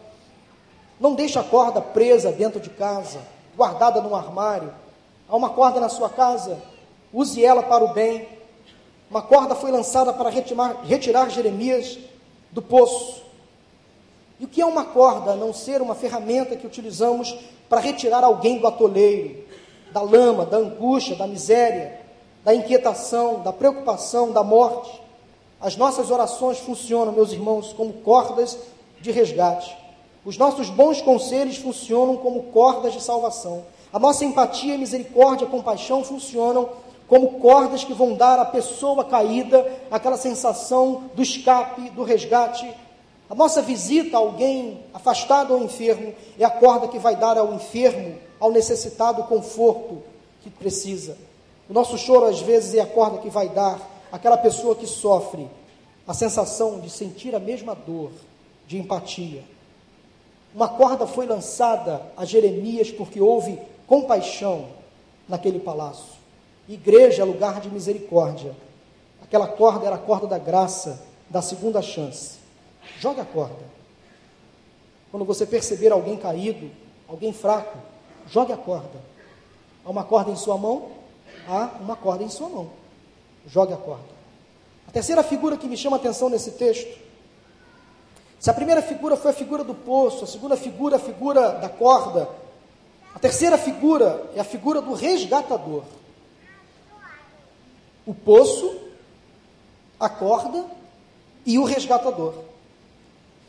[0.99, 3.19] Não deixe a corda presa dentro de casa,
[3.57, 4.71] guardada num armário.
[5.27, 6.61] Há uma corda na sua casa,
[7.11, 8.29] use ela para o bem.
[9.09, 11.97] Uma corda foi lançada para retirar, retirar Jeremias
[12.51, 13.22] do poço.
[14.39, 17.37] E o que é uma corda, a não ser uma ferramenta que utilizamos
[17.69, 19.43] para retirar alguém do atoleiro,
[19.91, 21.99] da lama, da angústia, da miséria,
[22.43, 25.01] da inquietação, da preocupação, da morte?
[25.61, 28.57] As nossas orações funcionam, meus irmãos, como cordas
[28.99, 29.77] de resgate.
[30.25, 33.63] Os nossos bons conselhos funcionam como cordas de salvação.
[33.91, 36.69] A nossa empatia, misericórdia, compaixão funcionam
[37.07, 42.73] como cordas que vão dar à pessoa caída aquela sensação do escape, do resgate.
[43.33, 47.51] A nossa visita a alguém afastado ou enfermo é a corda que vai dar ao
[47.51, 50.03] enfermo, ao necessitado, o conforto
[50.43, 51.17] que precisa.
[51.67, 55.49] O nosso choro, às vezes, é a corda que vai dar aquela pessoa que sofre
[56.07, 58.11] a sensação de sentir a mesma dor,
[58.67, 59.43] de empatia.
[60.53, 64.67] Uma corda foi lançada a Jeremias porque houve compaixão
[65.27, 66.21] naquele palácio.
[66.69, 68.55] Igreja é lugar de misericórdia.
[69.23, 72.42] Aquela corda era a corda da graça, da segunda chance.
[72.99, 73.73] Jogue a corda.
[75.11, 76.71] Quando você perceber alguém caído,
[77.07, 77.77] alguém fraco,
[78.27, 79.01] jogue a corda.
[79.85, 80.91] Há uma corda em sua mão?
[81.47, 82.83] Há uma corda em sua mão
[83.47, 84.13] jogue a corda.
[84.87, 86.99] A terceira figura que me chama a atenção nesse texto,
[88.39, 91.69] se a primeira figura foi a figura do poço, a segunda figura a figura da
[91.69, 92.29] corda,
[93.15, 95.83] a terceira figura é a figura do resgatador.
[98.05, 98.81] O poço,
[99.99, 100.65] a corda
[101.45, 102.33] e o resgatador.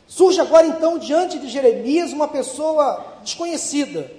[0.07, 4.11] Surge agora então diante de Jeremias uma pessoa desconhecida.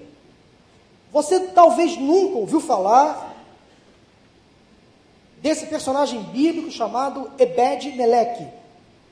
[1.12, 3.34] Você talvez nunca ouviu falar
[5.40, 8.46] desse personagem bíblico chamado Ebed-Meleque.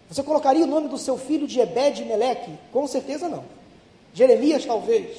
[0.09, 2.53] Você colocaria o nome do seu filho de Ebed-Meleque?
[2.73, 3.45] Com certeza não.
[4.13, 5.19] Jeremias, talvez.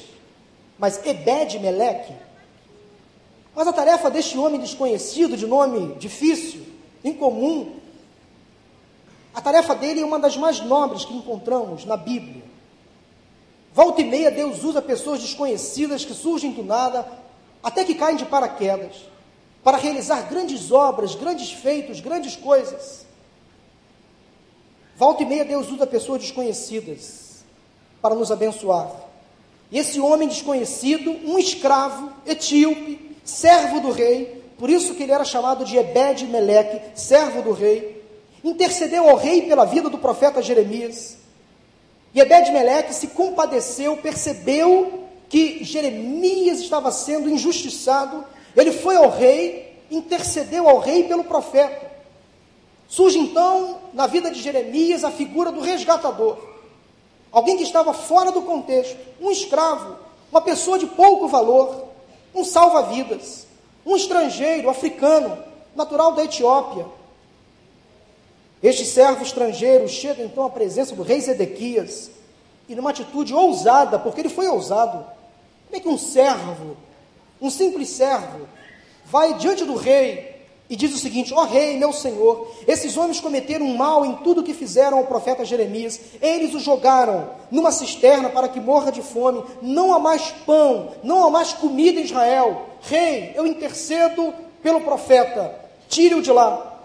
[0.78, 2.12] Mas Ebed-Meleque.
[3.54, 6.62] Mas a tarefa deste homem desconhecido, de nome difícil,
[7.02, 7.72] incomum,
[9.36, 12.42] a tarefa dele é uma das mais nobres que encontramos na Bíblia.
[13.74, 17.06] Volta e meia, Deus usa pessoas desconhecidas que surgem do nada,
[17.62, 18.94] até que caem de paraquedas,
[19.62, 23.04] para realizar grandes obras, grandes feitos, grandes coisas.
[24.96, 27.44] Volta e meia, Deus usa pessoas desconhecidas
[28.00, 28.90] para nos abençoar.
[29.70, 35.26] E esse homem desconhecido, um escravo etíope, servo do rei, por isso que ele era
[35.26, 37.95] chamado de Ebed-Meleque, servo do rei,
[38.48, 41.16] intercedeu ao rei pela vida do profeta Jeremias.
[42.14, 48.24] E Ebed-Meleque se compadeceu, percebeu que Jeremias estava sendo injustiçado.
[48.54, 51.90] Ele foi ao rei, intercedeu ao rei pelo profeta.
[52.88, 56.38] Surge então na vida de Jeremias a figura do resgatador.
[57.32, 59.96] Alguém que estava fora do contexto, um escravo,
[60.30, 61.88] uma pessoa de pouco valor,
[62.32, 63.48] um salva-vidas,
[63.84, 65.36] um estrangeiro africano,
[65.74, 66.86] natural da Etiópia.
[68.62, 72.10] Este servo estrangeiro chega então à presença do rei Zedequias
[72.68, 75.04] e numa atitude ousada, porque ele foi ousado.
[75.66, 76.76] Como é que um servo,
[77.40, 78.48] um simples servo,
[79.04, 80.36] vai diante do rei
[80.68, 84.42] e diz o seguinte: Ó oh, rei, meu senhor, esses homens cometeram mal em tudo
[84.42, 86.00] que fizeram ao profeta Jeremias.
[86.20, 89.44] Eles o jogaram numa cisterna para que morra de fome.
[89.62, 92.62] Não há mais pão, não há mais comida em Israel.
[92.80, 95.54] Rei, eu intercedo pelo profeta,
[95.88, 96.75] tire-o de lá.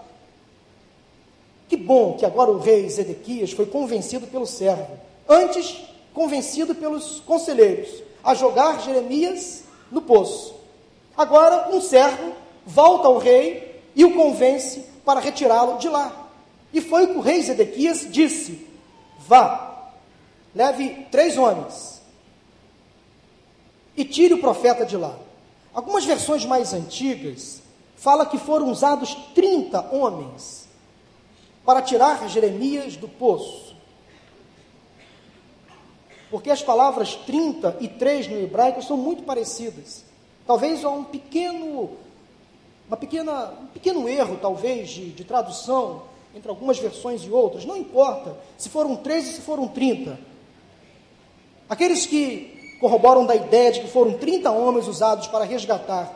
[1.72, 4.90] Que bom que agora o rei Zedequias foi convencido pelo servo,
[5.26, 5.74] antes
[6.12, 7.88] convencido pelos conselheiros,
[8.22, 10.54] a jogar Jeremias no poço.
[11.16, 12.34] Agora, um servo
[12.66, 16.28] volta ao rei e o convence para retirá-lo de lá.
[16.74, 18.68] E foi o que o rei Zedequias disse:
[19.26, 19.92] Vá,
[20.54, 22.02] leve três homens
[23.96, 25.16] e tire o profeta de lá.
[25.72, 27.62] Algumas versões mais antigas
[27.96, 30.61] falam que foram usados 30 homens
[31.64, 33.74] para tirar Jeremias do poço.
[36.30, 40.04] Porque as palavras 30 e 3 no hebraico são muito parecidas.
[40.46, 41.90] Talvez há um pequeno
[42.88, 46.02] uma pequena, um pequeno erro, talvez, de, de tradução
[46.34, 50.18] entre algumas versões e outras, não importa se foram 13 ou se foram 30.
[51.68, 56.12] Aqueles que corroboram da ideia de que foram 30 homens usados para resgatar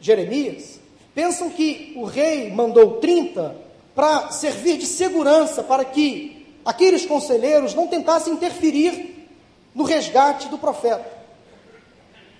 [0.00, 0.80] Jeremias,
[1.14, 3.54] pensam que o rei mandou 30
[4.00, 9.28] para servir de segurança para que aqueles conselheiros não tentassem interferir
[9.74, 11.06] no resgate do profeta.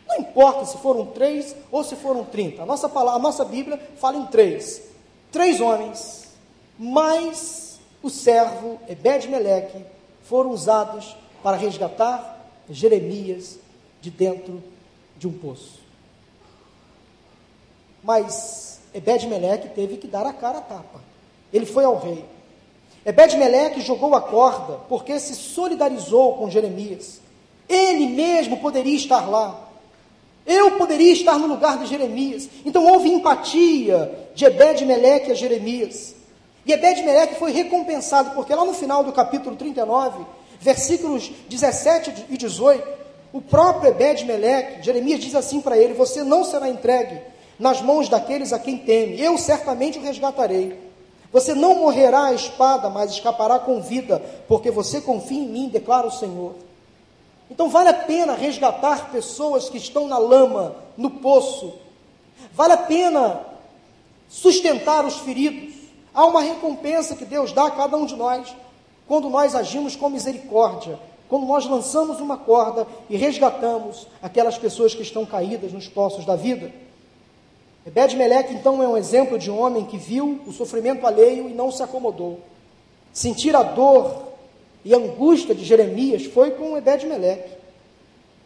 [0.08, 2.62] Não importa se foram três ou se foram trinta.
[2.62, 4.80] A nossa, palavra, a nossa Bíblia fala em três.
[5.30, 6.28] Três homens,
[6.78, 9.84] mais o servo Ebed-Meleque,
[10.22, 12.40] foram usados para resgatar
[12.70, 13.58] Jeremias
[14.00, 14.62] de dentro
[15.18, 15.78] de um poço.
[18.02, 21.09] Mas Ebed-Meleque teve que dar a cara a tapa.
[21.52, 22.24] Ele foi ao rei.
[23.04, 27.20] Ebed-Meleque jogou a corda porque se solidarizou com Jeremias.
[27.68, 29.70] Ele mesmo poderia estar lá,
[30.46, 32.48] eu poderia estar no lugar de Jeremias.
[32.64, 36.14] Então houve empatia de Ebed-Meleque a Jeremias.
[36.66, 40.24] E Ebed-Meleque foi recompensado, porque lá no final do capítulo 39,
[40.60, 42.86] versículos 17 e 18,
[43.32, 47.20] o próprio Ebed-Meleque, Jeremias diz assim para ele: Você não será entregue
[47.58, 50.89] nas mãos daqueles a quem teme, eu certamente o resgatarei.
[51.32, 56.06] Você não morrerá à espada, mas escapará com vida, porque você confia em mim, declara
[56.06, 56.54] o Senhor.
[57.50, 61.72] Então vale a pena resgatar pessoas que estão na lama, no poço.
[62.52, 63.40] Vale a pena
[64.28, 65.74] sustentar os feridos.
[66.12, 68.54] Há uma recompensa que Deus dá a cada um de nós
[69.06, 70.96] quando nós agimos com misericórdia,
[71.28, 76.36] quando nós lançamos uma corda e resgatamos aquelas pessoas que estão caídas nos poços da
[76.36, 76.72] vida.
[77.86, 81.70] Ebed-Meleque, então, é um exemplo de um homem que viu o sofrimento alheio e não
[81.70, 82.40] se acomodou.
[83.12, 84.28] Sentir a dor
[84.84, 87.58] e a angústia de Jeremias foi com Ebed-Meleque.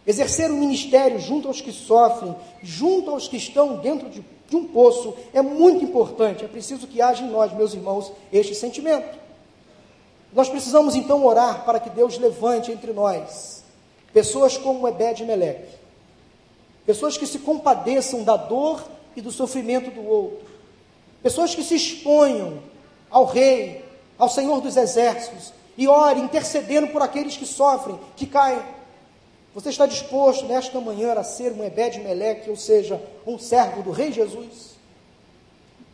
[0.06, 4.66] Exercer o ministério junto aos que sofrem, junto aos que estão dentro de, de um
[4.66, 6.44] poço, é muito importante.
[6.44, 9.18] É preciso que haja em nós, meus irmãos, este sentimento.
[10.32, 13.64] Nós precisamos então orar para que Deus levante entre nós
[14.12, 15.74] pessoas como Ebed-Meleque,
[16.86, 20.46] pessoas que se compadeçam da dor e do sofrimento do outro,
[21.22, 22.60] pessoas que se exponham
[23.10, 23.84] ao Rei,
[24.18, 28.62] ao Senhor dos Exércitos, e ore intercedendo por aqueles que sofrem, que caem.
[29.54, 33.90] Você está disposto nesta manhã a ser um Ebed Meleque, ou seja, um servo do
[33.90, 34.74] Rei Jesus?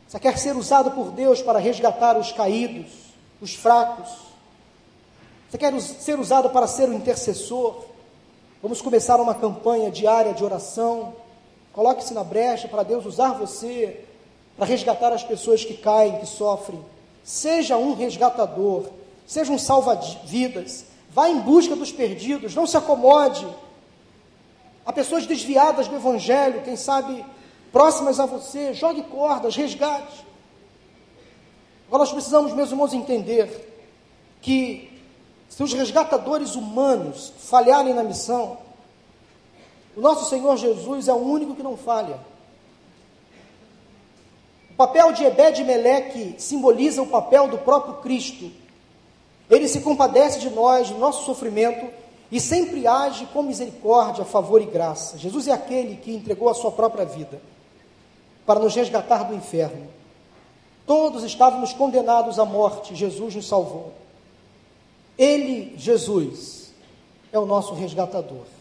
[0.08, 2.90] Você quer ser usado por Deus para resgatar os caídos,
[3.40, 4.10] os fracos?
[5.48, 7.84] Você quer ser usado para ser o intercessor?
[8.62, 11.14] Vamos começar uma campanha diária de oração.
[11.72, 14.04] Coloque-se na brecha para Deus usar você
[14.56, 16.84] para resgatar as pessoas que caem, que sofrem.
[17.24, 18.86] Seja um resgatador,
[19.26, 20.84] seja um salva-vidas.
[21.10, 23.46] Vá em busca dos perdidos, não se acomode.
[24.84, 27.24] Há pessoas desviadas do Evangelho, quem sabe
[27.72, 30.26] próximas a você, jogue cordas, resgate.
[31.86, 33.68] Agora nós precisamos, meus irmãos, entender
[34.40, 34.90] que
[35.48, 38.58] se os resgatadores humanos falharem na missão,
[40.00, 42.18] o nosso Senhor Jesus é o único que não falha.
[44.70, 48.50] O papel de Ebed Meleque simboliza o papel do próprio Cristo.
[49.50, 51.86] Ele se compadece de nós, do nosso sofrimento,
[52.32, 55.18] e sempre age com misericórdia, favor e graça.
[55.18, 57.38] Jesus é aquele que entregou a sua própria vida
[58.46, 59.86] para nos resgatar do inferno.
[60.86, 63.92] Todos estávamos condenados à morte, Jesus nos salvou.
[65.18, 66.72] Ele, Jesus,
[67.30, 68.59] é o nosso resgatador.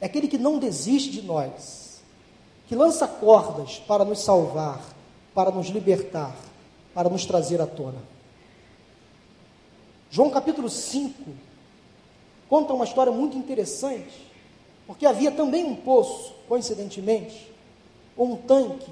[0.00, 2.00] É aquele que não desiste de nós,
[2.68, 4.80] que lança cordas para nos salvar,
[5.34, 6.36] para nos libertar,
[6.94, 8.02] para nos trazer à tona.
[10.10, 11.30] João capítulo 5
[12.48, 14.26] conta uma história muito interessante,
[14.86, 17.52] porque havia também um poço, coincidentemente,
[18.16, 18.90] ou um tanque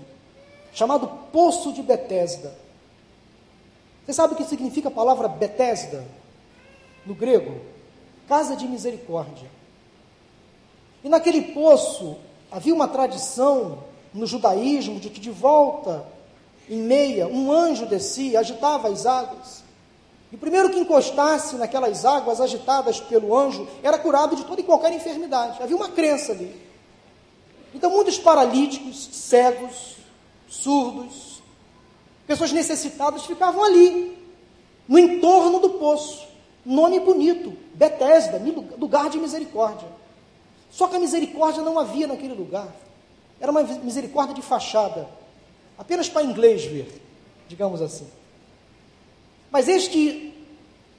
[0.72, 2.54] chamado Poço de Betesda.
[4.04, 6.04] Você sabe o que significa a palavra Betesda
[7.04, 7.60] no grego?
[8.28, 9.48] Casa de misericórdia.
[11.02, 12.16] E naquele poço
[12.50, 16.06] havia uma tradição no judaísmo de que de volta
[16.68, 19.64] em meia um anjo descia, agitava as águas.
[20.32, 24.64] E o primeiro que encostasse naquelas águas agitadas pelo anjo era curado de toda e
[24.64, 25.62] qualquer enfermidade.
[25.62, 26.66] Havia uma crença ali.
[27.74, 29.96] Então, muitos paralíticos, cegos,
[30.48, 31.42] surdos,
[32.26, 34.16] pessoas necessitadas ficavam ali,
[34.88, 36.26] no entorno do poço.
[36.64, 38.42] Nome bonito, Betesda,
[38.78, 39.86] lugar de misericórdia.
[40.70, 42.68] Só que a misericórdia não havia naquele lugar.
[43.40, 45.08] Era uma misericórdia de fachada,
[45.78, 47.02] apenas para inglês ver,
[47.48, 48.06] digamos assim.
[49.50, 50.34] Mas este,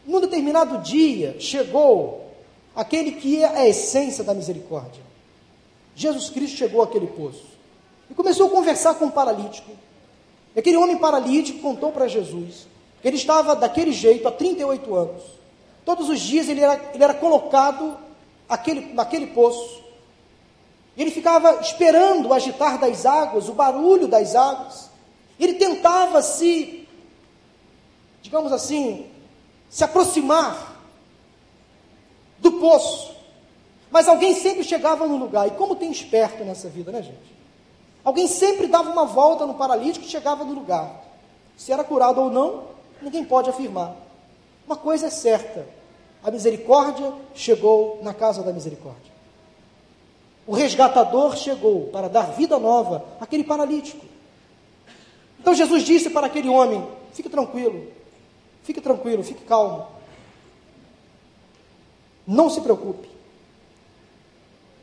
[0.06, 2.32] num determinado dia, chegou
[2.76, 5.02] aquele que é a essência da misericórdia.
[5.96, 7.46] Jesus Cristo chegou àquele poço
[8.10, 9.72] e começou a conversar com o paralítico.
[10.56, 12.68] E aquele homem paralítico contou para Jesus
[13.02, 15.24] que ele estava daquele jeito há 38 anos.
[15.86, 17.98] Todos os dias ele era, ele era colocado
[18.48, 19.84] aquele, naquele poço.
[20.96, 24.90] E ele ficava esperando o agitar das águas, o barulho das águas.
[25.40, 26.88] Ele tentava se,
[28.22, 29.08] digamos assim,
[29.70, 30.76] se aproximar
[32.40, 33.16] do poço.
[33.92, 35.48] Mas alguém sempre chegava no lugar.
[35.48, 37.38] E como tem esperto nessa vida, né, gente?
[38.04, 41.04] Alguém sempre dava uma volta no paralítico e chegava no lugar.
[41.56, 42.64] Se era curado ou não,
[43.02, 43.96] ninguém pode afirmar.
[44.66, 45.68] Uma coisa é certa:
[46.28, 49.14] a misericórdia chegou na casa da misericórdia.
[50.46, 54.06] O resgatador chegou para dar vida nova àquele paralítico.
[55.40, 57.88] Então Jesus disse para aquele homem: fique tranquilo,
[58.62, 59.88] fique tranquilo, fique calmo.
[62.28, 63.08] Não se preocupe.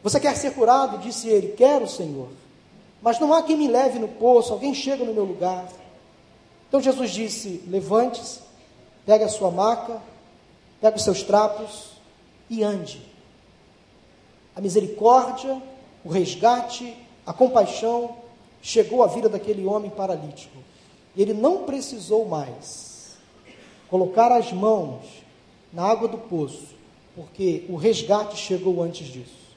[0.02, 0.96] Você quer ser curado?
[0.96, 2.28] Disse ele: Quero, Senhor.
[3.02, 5.68] Mas não há quem me leve no poço, alguém chega no meu lugar.
[6.68, 8.40] Então Jesus disse: Levante-se,
[9.04, 10.00] pegue a sua maca,
[10.84, 11.92] pegue os seus trapos
[12.50, 13.00] e ande.
[14.54, 15.62] A misericórdia,
[16.04, 18.16] o resgate, a compaixão
[18.60, 20.58] chegou à vida daquele homem paralítico.
[21.16, 23.16] Ele não precisou mais
[23.88, 25.06] colocar as mãos
[25.72, 26.74] na água do poço,
[27.16, 29.56] porque o resgate chegou antes disso.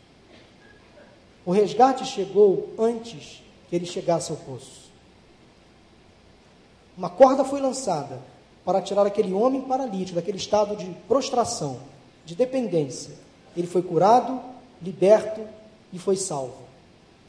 [1.45, 4.89] O resgate chegou antes que ele chegasse ao poço.
[6.97, 8.17] Uma corda foi lançada
[8.68, 11.80] para tirar aquele homem paralítico daquele estado de prostração,
[12.26, 13.13] de dependência.
[13.55, 14.41] Ele foi curado,
[14.82, 15.39] liberto
[15.93, 16.57] e foi salvo,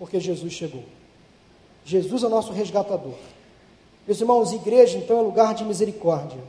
[0.00, 0.82] porque Jesus chegou.
[1.84, 3.14] Jesus é o nosso resgatador.
[4.04, 6.42] Meus irmãos, igreja então é lugar de misericórdia.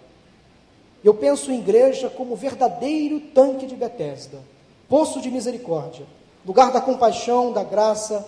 [1.04, 4.40] Eu penso em igreja como verdadeiro tanque de Betesda,
[4.88, 6.08] poço de misericórdia
[6.44, 8.26] lugar da compaixão, da graça,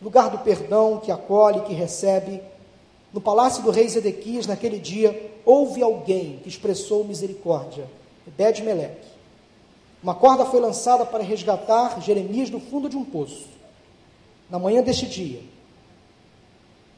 [0.00, 2.40] lugar do perdão que acolhe, que recebe.
[3.14, 7.88] No palácio do rei Zedequias, naquele dia, houve alguém que expressou misericórdia,
[8.26, 9.06] Ebed Meleque.
[10.02, 13.46] Uma corda foi lançada para resgatar Jeremias do fundo de um poço.
[14.50, 15.40] Na manhã deste dia,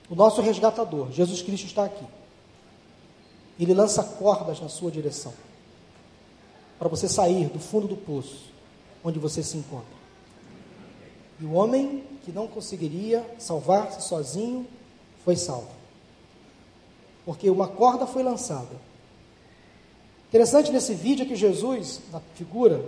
[0.09, 2.07] o nosso resgatador, Jesus Cristo, está aqui.
[3.61, 5.35] Ele lança cordas na sua direção
[6.79, 8.47] para você sair do fundo do poço
[9.05, 9.95] onde você se encontra.
[11.39, 14.67] E o homem que não conseguiria salvar-se sozinho
[15.23, 15.77] foi salvo.
[17.27, 18.81] Porque uma corda foi lançada.
[20.29, 22.83] Interessante nesse vídeo é que Jesus, na figura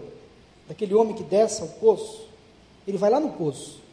[0.67, 2.27] daquele homem que desce ao poço,
[2.87, 3.87] ele vai lá no poço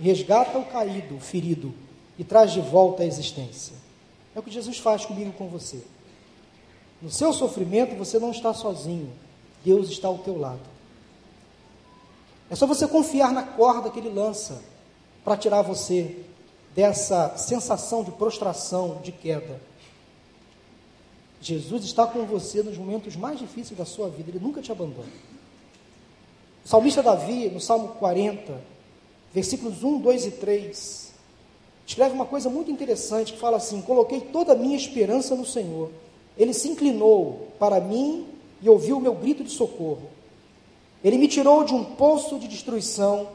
[0.00, 1.74] resgata o caído, o ferido,
[2.18, 3.74] e traz de volta à existência.
[4.34, 5.80] É o que Jesus faz comigo com você.
[7.00, 9.12] No seu sofrimento você não está sozinho,
[9.64, 10.60] Deus está ao teu lado.
[12.50, 14.62] É só você confiar na corda que ele lança
[15.24, 16.16] para tirar você
[16.76, 19.58] dessa sensação de prostração, de queda.
[21.40, 25.08] Jesus está com você nos momentos mais difíceis da sua vida, ele nunca te abandona.
[26.62, 28.60] O salmista Davi, no Salmo 40,
[29.32, 31.12] versículos 1, 2 e 3,
[31.86, 35.90] escreve uma coisa muito interessante que fala assim: Coloquei toda a minha esperança no Senhor.
[36.36, 38.26] Ele se inclinou para mim
[38.60, 40.10] e ouviu o meu grito de socorro.
[41.02, 43.28] Ele me tirou de um poço de destruição,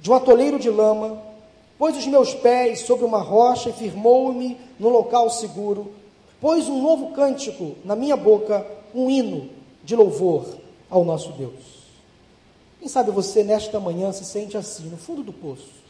[0.00, 1.33] de um atoleiro de lama,
[1.78, 5.92] pôs os meus pés sobre uma rocha e firmou-me no local seguro,
[6.40, 9.50] pôs um novo cântico na minha boca, um hino
[9.82, 10.46] de louvor
[10.88, 11.84] ao nosso Deus.
[12.78, 15.84] Quem sabe você nesta manhã se sente assim, no fundo do poço.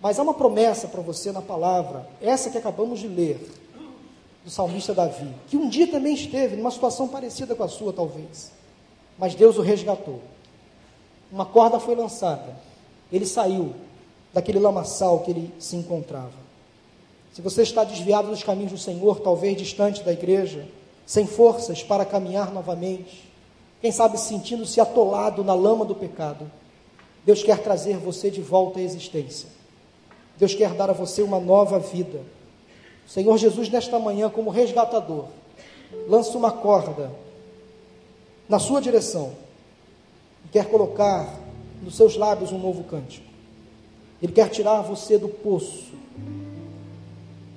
[0.00, 3.40] Mas há uma promessa para você na palavra, essa que acabamos de ler,
[4.44, 8.56] do salmista Davi, que um dia também esteve numa situação parecida com a sua, talvez
[9.18, 10.20] mas Deus o resgatou.
[11.30, 12.56] Uma corda foi lançada,
[13.10, 13.74] ele saiu
[14.36, 16.34] daquele lamaçal que ele se encontrava.
[17.32, 20.68] Se você está desviado dos caminhos do Senhor, talvez distante da igreja,
[21.06, 23.32] sem forças para caminhar novamente,
[23.80, 26.50] quem sabe sentindo-se atolado na lama do pecado,
[27.24, 29.48] Deus quer trazer você de volta à existência.
[30.36, 32.20] Deus quer dar a você uma nova vida.
[33.06, 35.28] O Senhor Jesus, nesta manhã, como resgatador,
[36.06, 37.10] lança uma corda
[38.46, 39.32] na sua direção
[40.44, 41.26] e quer colocar
[41.82, 43.35] nos seus lábios um novo cântico.
[44.26, 45.92] Ele quer tirar você do poço,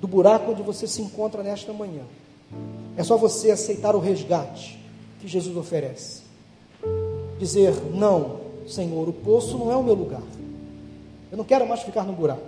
[0.00, 2.04] do buraco onde você se encontra nesta manhã.
[2.96, 4.78] É só você aceitar o resgate
[5.20, 6.22] que Jesus oferece.
[7.40, 10.22] Dizer: Não, Senhor, o poço não é o meu lugar.
[11.32, 12.46] Eu não quero mais ficar no buraco.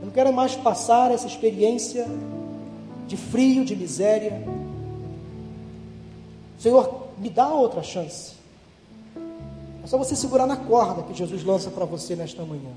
[0.00, 2.06] Eu não quero mais passar essa experiência
[3.08, 4.40] de frio, de miséria,
[6.60, 8.37] Senhor, me dá outra chance.
[9.88, 12.72] É só você segurar na corda que Jesus lança para você nesta manhã.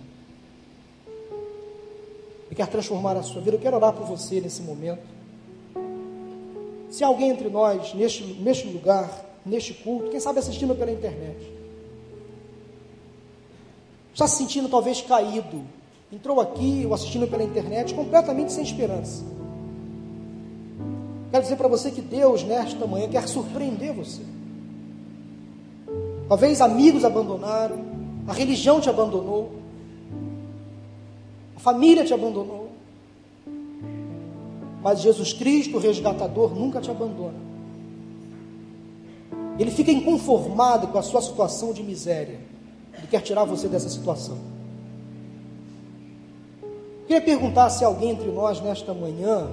[2.49, 3.57] E quer transformar a sua vida.
[3.57, 5.03] Eu quero orar por você nesse momento.
[6.89, 11.51] Se alguém entre nós, neste, neste lugar, neste culto, quem sabe assistindo pela internet,
[14.13, 15.65] está se sentindo talvez caído,
[16.13, 19.21] entrou aqui ou assistindo pela internet completamente sem esperança.
[21.29, 24.21] Quero dizer para você que Deus, nesta manhã, quer surpreender você.
[26.31, 27.83] Talvez amigos abandonaram,
[28.25, 29.51] a religião te abandonou,
[31.57, 32.69] a família te abandonou.
[34.81, 37.37] Mas Jesus Cristo, o resgatador, nunca te abandona.
[39.59, 42.39] Ele fica inconformado com a sua situação de miséria.
[42.97, 44.37] Ele quer tirar você dessa situação.
[47.07, 49.51] Queria perguntar se alguém entre nós nesta manhã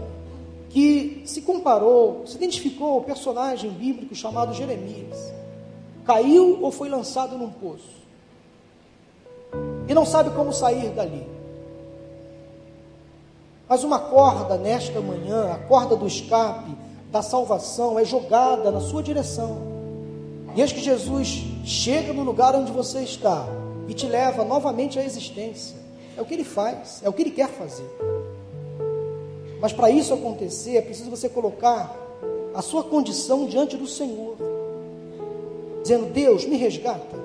[0.70, 5.37] que se comparou, se identificou ao personagem bíblico chamado Jeremias.
[6.08, 7.98] Caiu ou foi lançado num poço.
[9.86, 11.26] E não sabe como sair dali.
[13.68, 16.74] Mas uma corda nesta manhã, a corda do escape,
[17.12, 19.58] da salvação, é jogada na sua direção.
[20.56, 23.44] E eis que Jesus chega no lugar onde você está
[23.86, 25.76] e te leva novamente à existência.
[26.16, 27.86] É o que ele faz, é o que ele quer fazer.
[29.60, 31.94] Mas para isso acontecer, é preciso você colocar
[32.54, 34.38] a sua condição diante do Senhor,
[35.82, 37.16] dizendo: Deus, me resgata.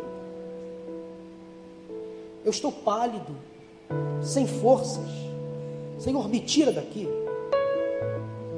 [2.43, 3.35] Eu estou pálido,
[4.21, 5.09] sem forças.
[5.97, 7.07] Senhor, me tira daqui.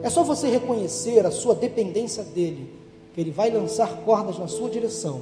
[0.02, 2.70] É só você reconhecer a sua dependência dEle,
[3.14, 5.22] que Ele vai lançar cordas na sua direção,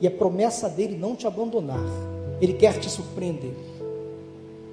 [0.00, 1.80] e a promessa dEle não te abandonar.
[2.40, 3.52] Ele quer te surpreender.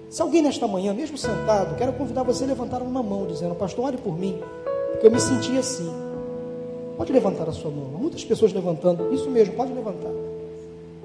[0.10, 3.86] Se alguém nesta manhã, mesmo sentado, quero convidar você a levantar uma mão, dizendo, pastor,
[3.86, 4.40] ore por mim,
[4.92, 6.05] porque eu me senti assim.
[6.98, 7.86] Pode levantar a sua mão.
[8.00, 9.14] Muitas pessoas levantando.
[9.14, 10.12] Isso mesmo, pode levantar.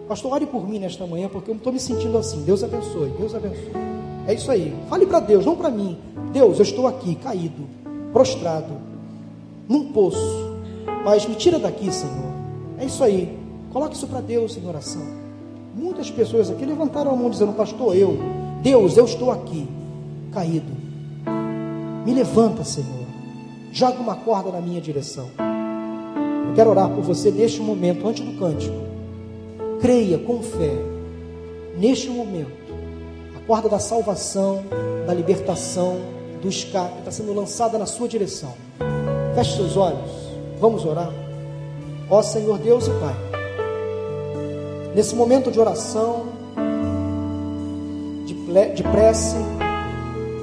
[0.09, 2.43] Pastor, ore por mim nesta manhã, porque eu estou me sentindo assim.
[2.43, 3.73] Deus abençoe, Deus abençoe.
[4.27, 4.75] É isso aí.
[4.89, 5.99] Fale para Deus, não para mim.
[6.33, 7.65] Deus, eu estou aqui, caído,
[8.13, 8.73] prostrado,
[9.69, 10.51] num poço.
[11.05, 12.35] Mas me tira daqui, Senhor.
[12.79, 13.39] É isso aí.
[13.73, 15.03] Coloque isso para Deus em oração.
[15.75, 18.19] Muitas pessoas aqui levantaram a mão dizendo, pastor, eu
[18.63, 19.67] Deus, eu estou aqui,
[20.33, 20.73] caído.
[22.05, 23.07] Me levanta, Senhor.
[23.73, 25.31] Joga uma corda na minha direção.
[26.51, 28.75] Eu quero orar por você neste momento, antes do cântico.
[29.81, 30.73] Creia com fé,
[31.79, 32.75] neste momento,
[33.37, 34.65] a corda da salvação,
[35.07, 35.99] da libertação,
[36.43, 38.53] do escape está sendo lançada na sua direção.
[39.33, 40.11] Feche seus olhos,
[40.59, 41.13] vamos orar.
[42.11, 43.15] Ó Senhor Deus e Pai,
[44.93, 46.27] nesse momento de oração,
[48.27, 48.35] de,
[48.75, 49.37] de prece,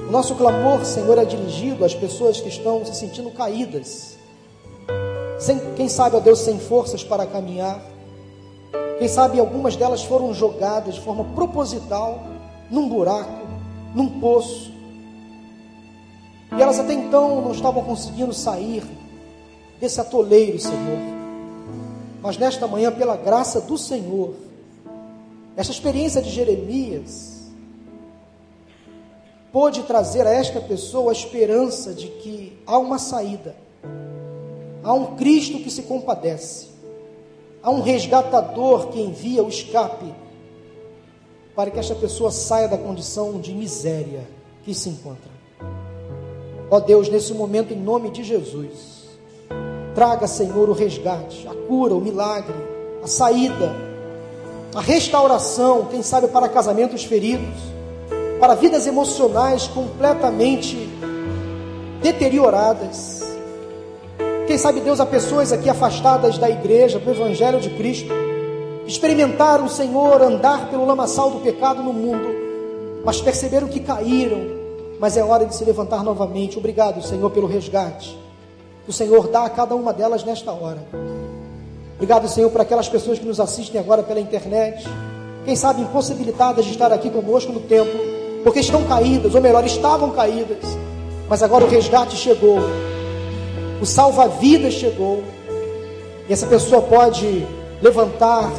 [0.08, 4.17] o nosso clamor, Senhor, é dirigido às pessoas que estão se sentindo caídas,
[5.38, 7.80] sem, quem sabe, ó Deus, sem forças para caminhar.
[8.98, 12.22] Quem sabe algumas delas foram jogadas de forma proposital
[12.70, 13.46] num buraco,
[13.94, 14.72] num poço.
[16.56, 18.82] E elas até então não estavam conseguindo sair
[19.80, 20.98] desse atoleiro, Senhor.
[22.20, 24.34] Mas nesta manhã, pela graça do Senhor,
[25.56, 27.38] esta experiência de Jeremias
[29.52, 33.54] pôde trazer a esta pessoa a esperança de que há uma saída,
[34.82, 36.68] há um Cristo que se compadece,
[37.62, 40.14] há um resgatador que envia o escape
[41.54, 44.26] para que esta pessoa saia da condição de miséria
[44.62, 45.30] que se encontra.
[46.70, 49.08] Ó Deus, nesse momento, em nome de Jesus,
[49.94, 52.54] traga, Senhor, o resgate, a cura, o milagre,
[53.02, 53.74] a saída,
[54.74, 57.58] a restauração, quem sabe para casamentos feridos,
[58.38, 60.76] para vidas emocionais completamente
[62.02, 63.22] deterioradas.
[64.48, 68.14] Quem sabe, Deus, há pessoas aqui afastadas da igreja, do Evangelho de Cristo,
[68.86, 72.34] experimentaram, Senhor, andar pelo lamaçal do pecado no mundo,
[73.04, 74.40] mas perceberam que caíram,
[74.98, 76.56] mas é hora de se levantar novamente.
[76.56, 78.18] Obrigado, Senhor, pelo resgate.
[78.88, 80.82] O Senhor dá a cada uma delas nesta hora.
[81.96, 84.82] Obrigado, Senhor, por aquelas pessoas que nos assistem agora pela internet,
[85.44, 88.00] quem sabe impossibilitadas de estar aqui conosco no templo,
[88.42, 90.64] porque estão caídas, ou melhor, estavam caídas,
[91.28, 92.60] mas agora o resgate chegou,
[93.80, 95.22] o salva-vidas chegou,
[96.28, 97.46] e essa pessoa pode
[97.80, 98.50] levantar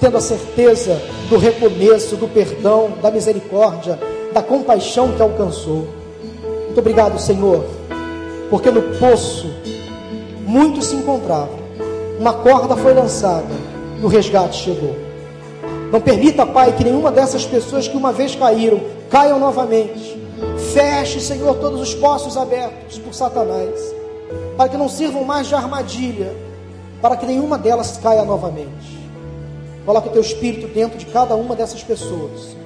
[0.00, 3.98] tendo a certeza do recomeço, do perdão, da misericórdia,
[4.32, 5.86] da compaixão que alcançou.
[6.66, 7.64] Muito obrigado, Senhor,
[8.50, 9.50] porque no poço
[10.44, 11.48] muito se encontrava,
[12.18, 13.46] uma corda foi lançada
[14.00, 14.94] e o resgate chegou.
[15.90, 20.20] Não permita, Pai, que nenhuma dessas pessoas que uma vez caíram, caiam novamente.
[20.72, 23.94] Feche, Senhor, todos os poços abertos por Satanás,
[24.56, 26.34] para que não sirvam mais de armadilha,
[27.00, 28.96] para que nenhuma delas caia novamente.
[29.84, 32.56] Coloque o teu espírito dentro de cada uma dessas pessoas,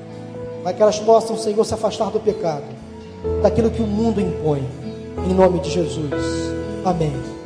[0.63, 2.65] para que elas possam, Senhor, se afastar do pecado,
[3.43, 4.67] daquilo que o mundo impõe.
[5.29, 6.11] Em nome de Jesus.
[6.85, 7.40] Amém.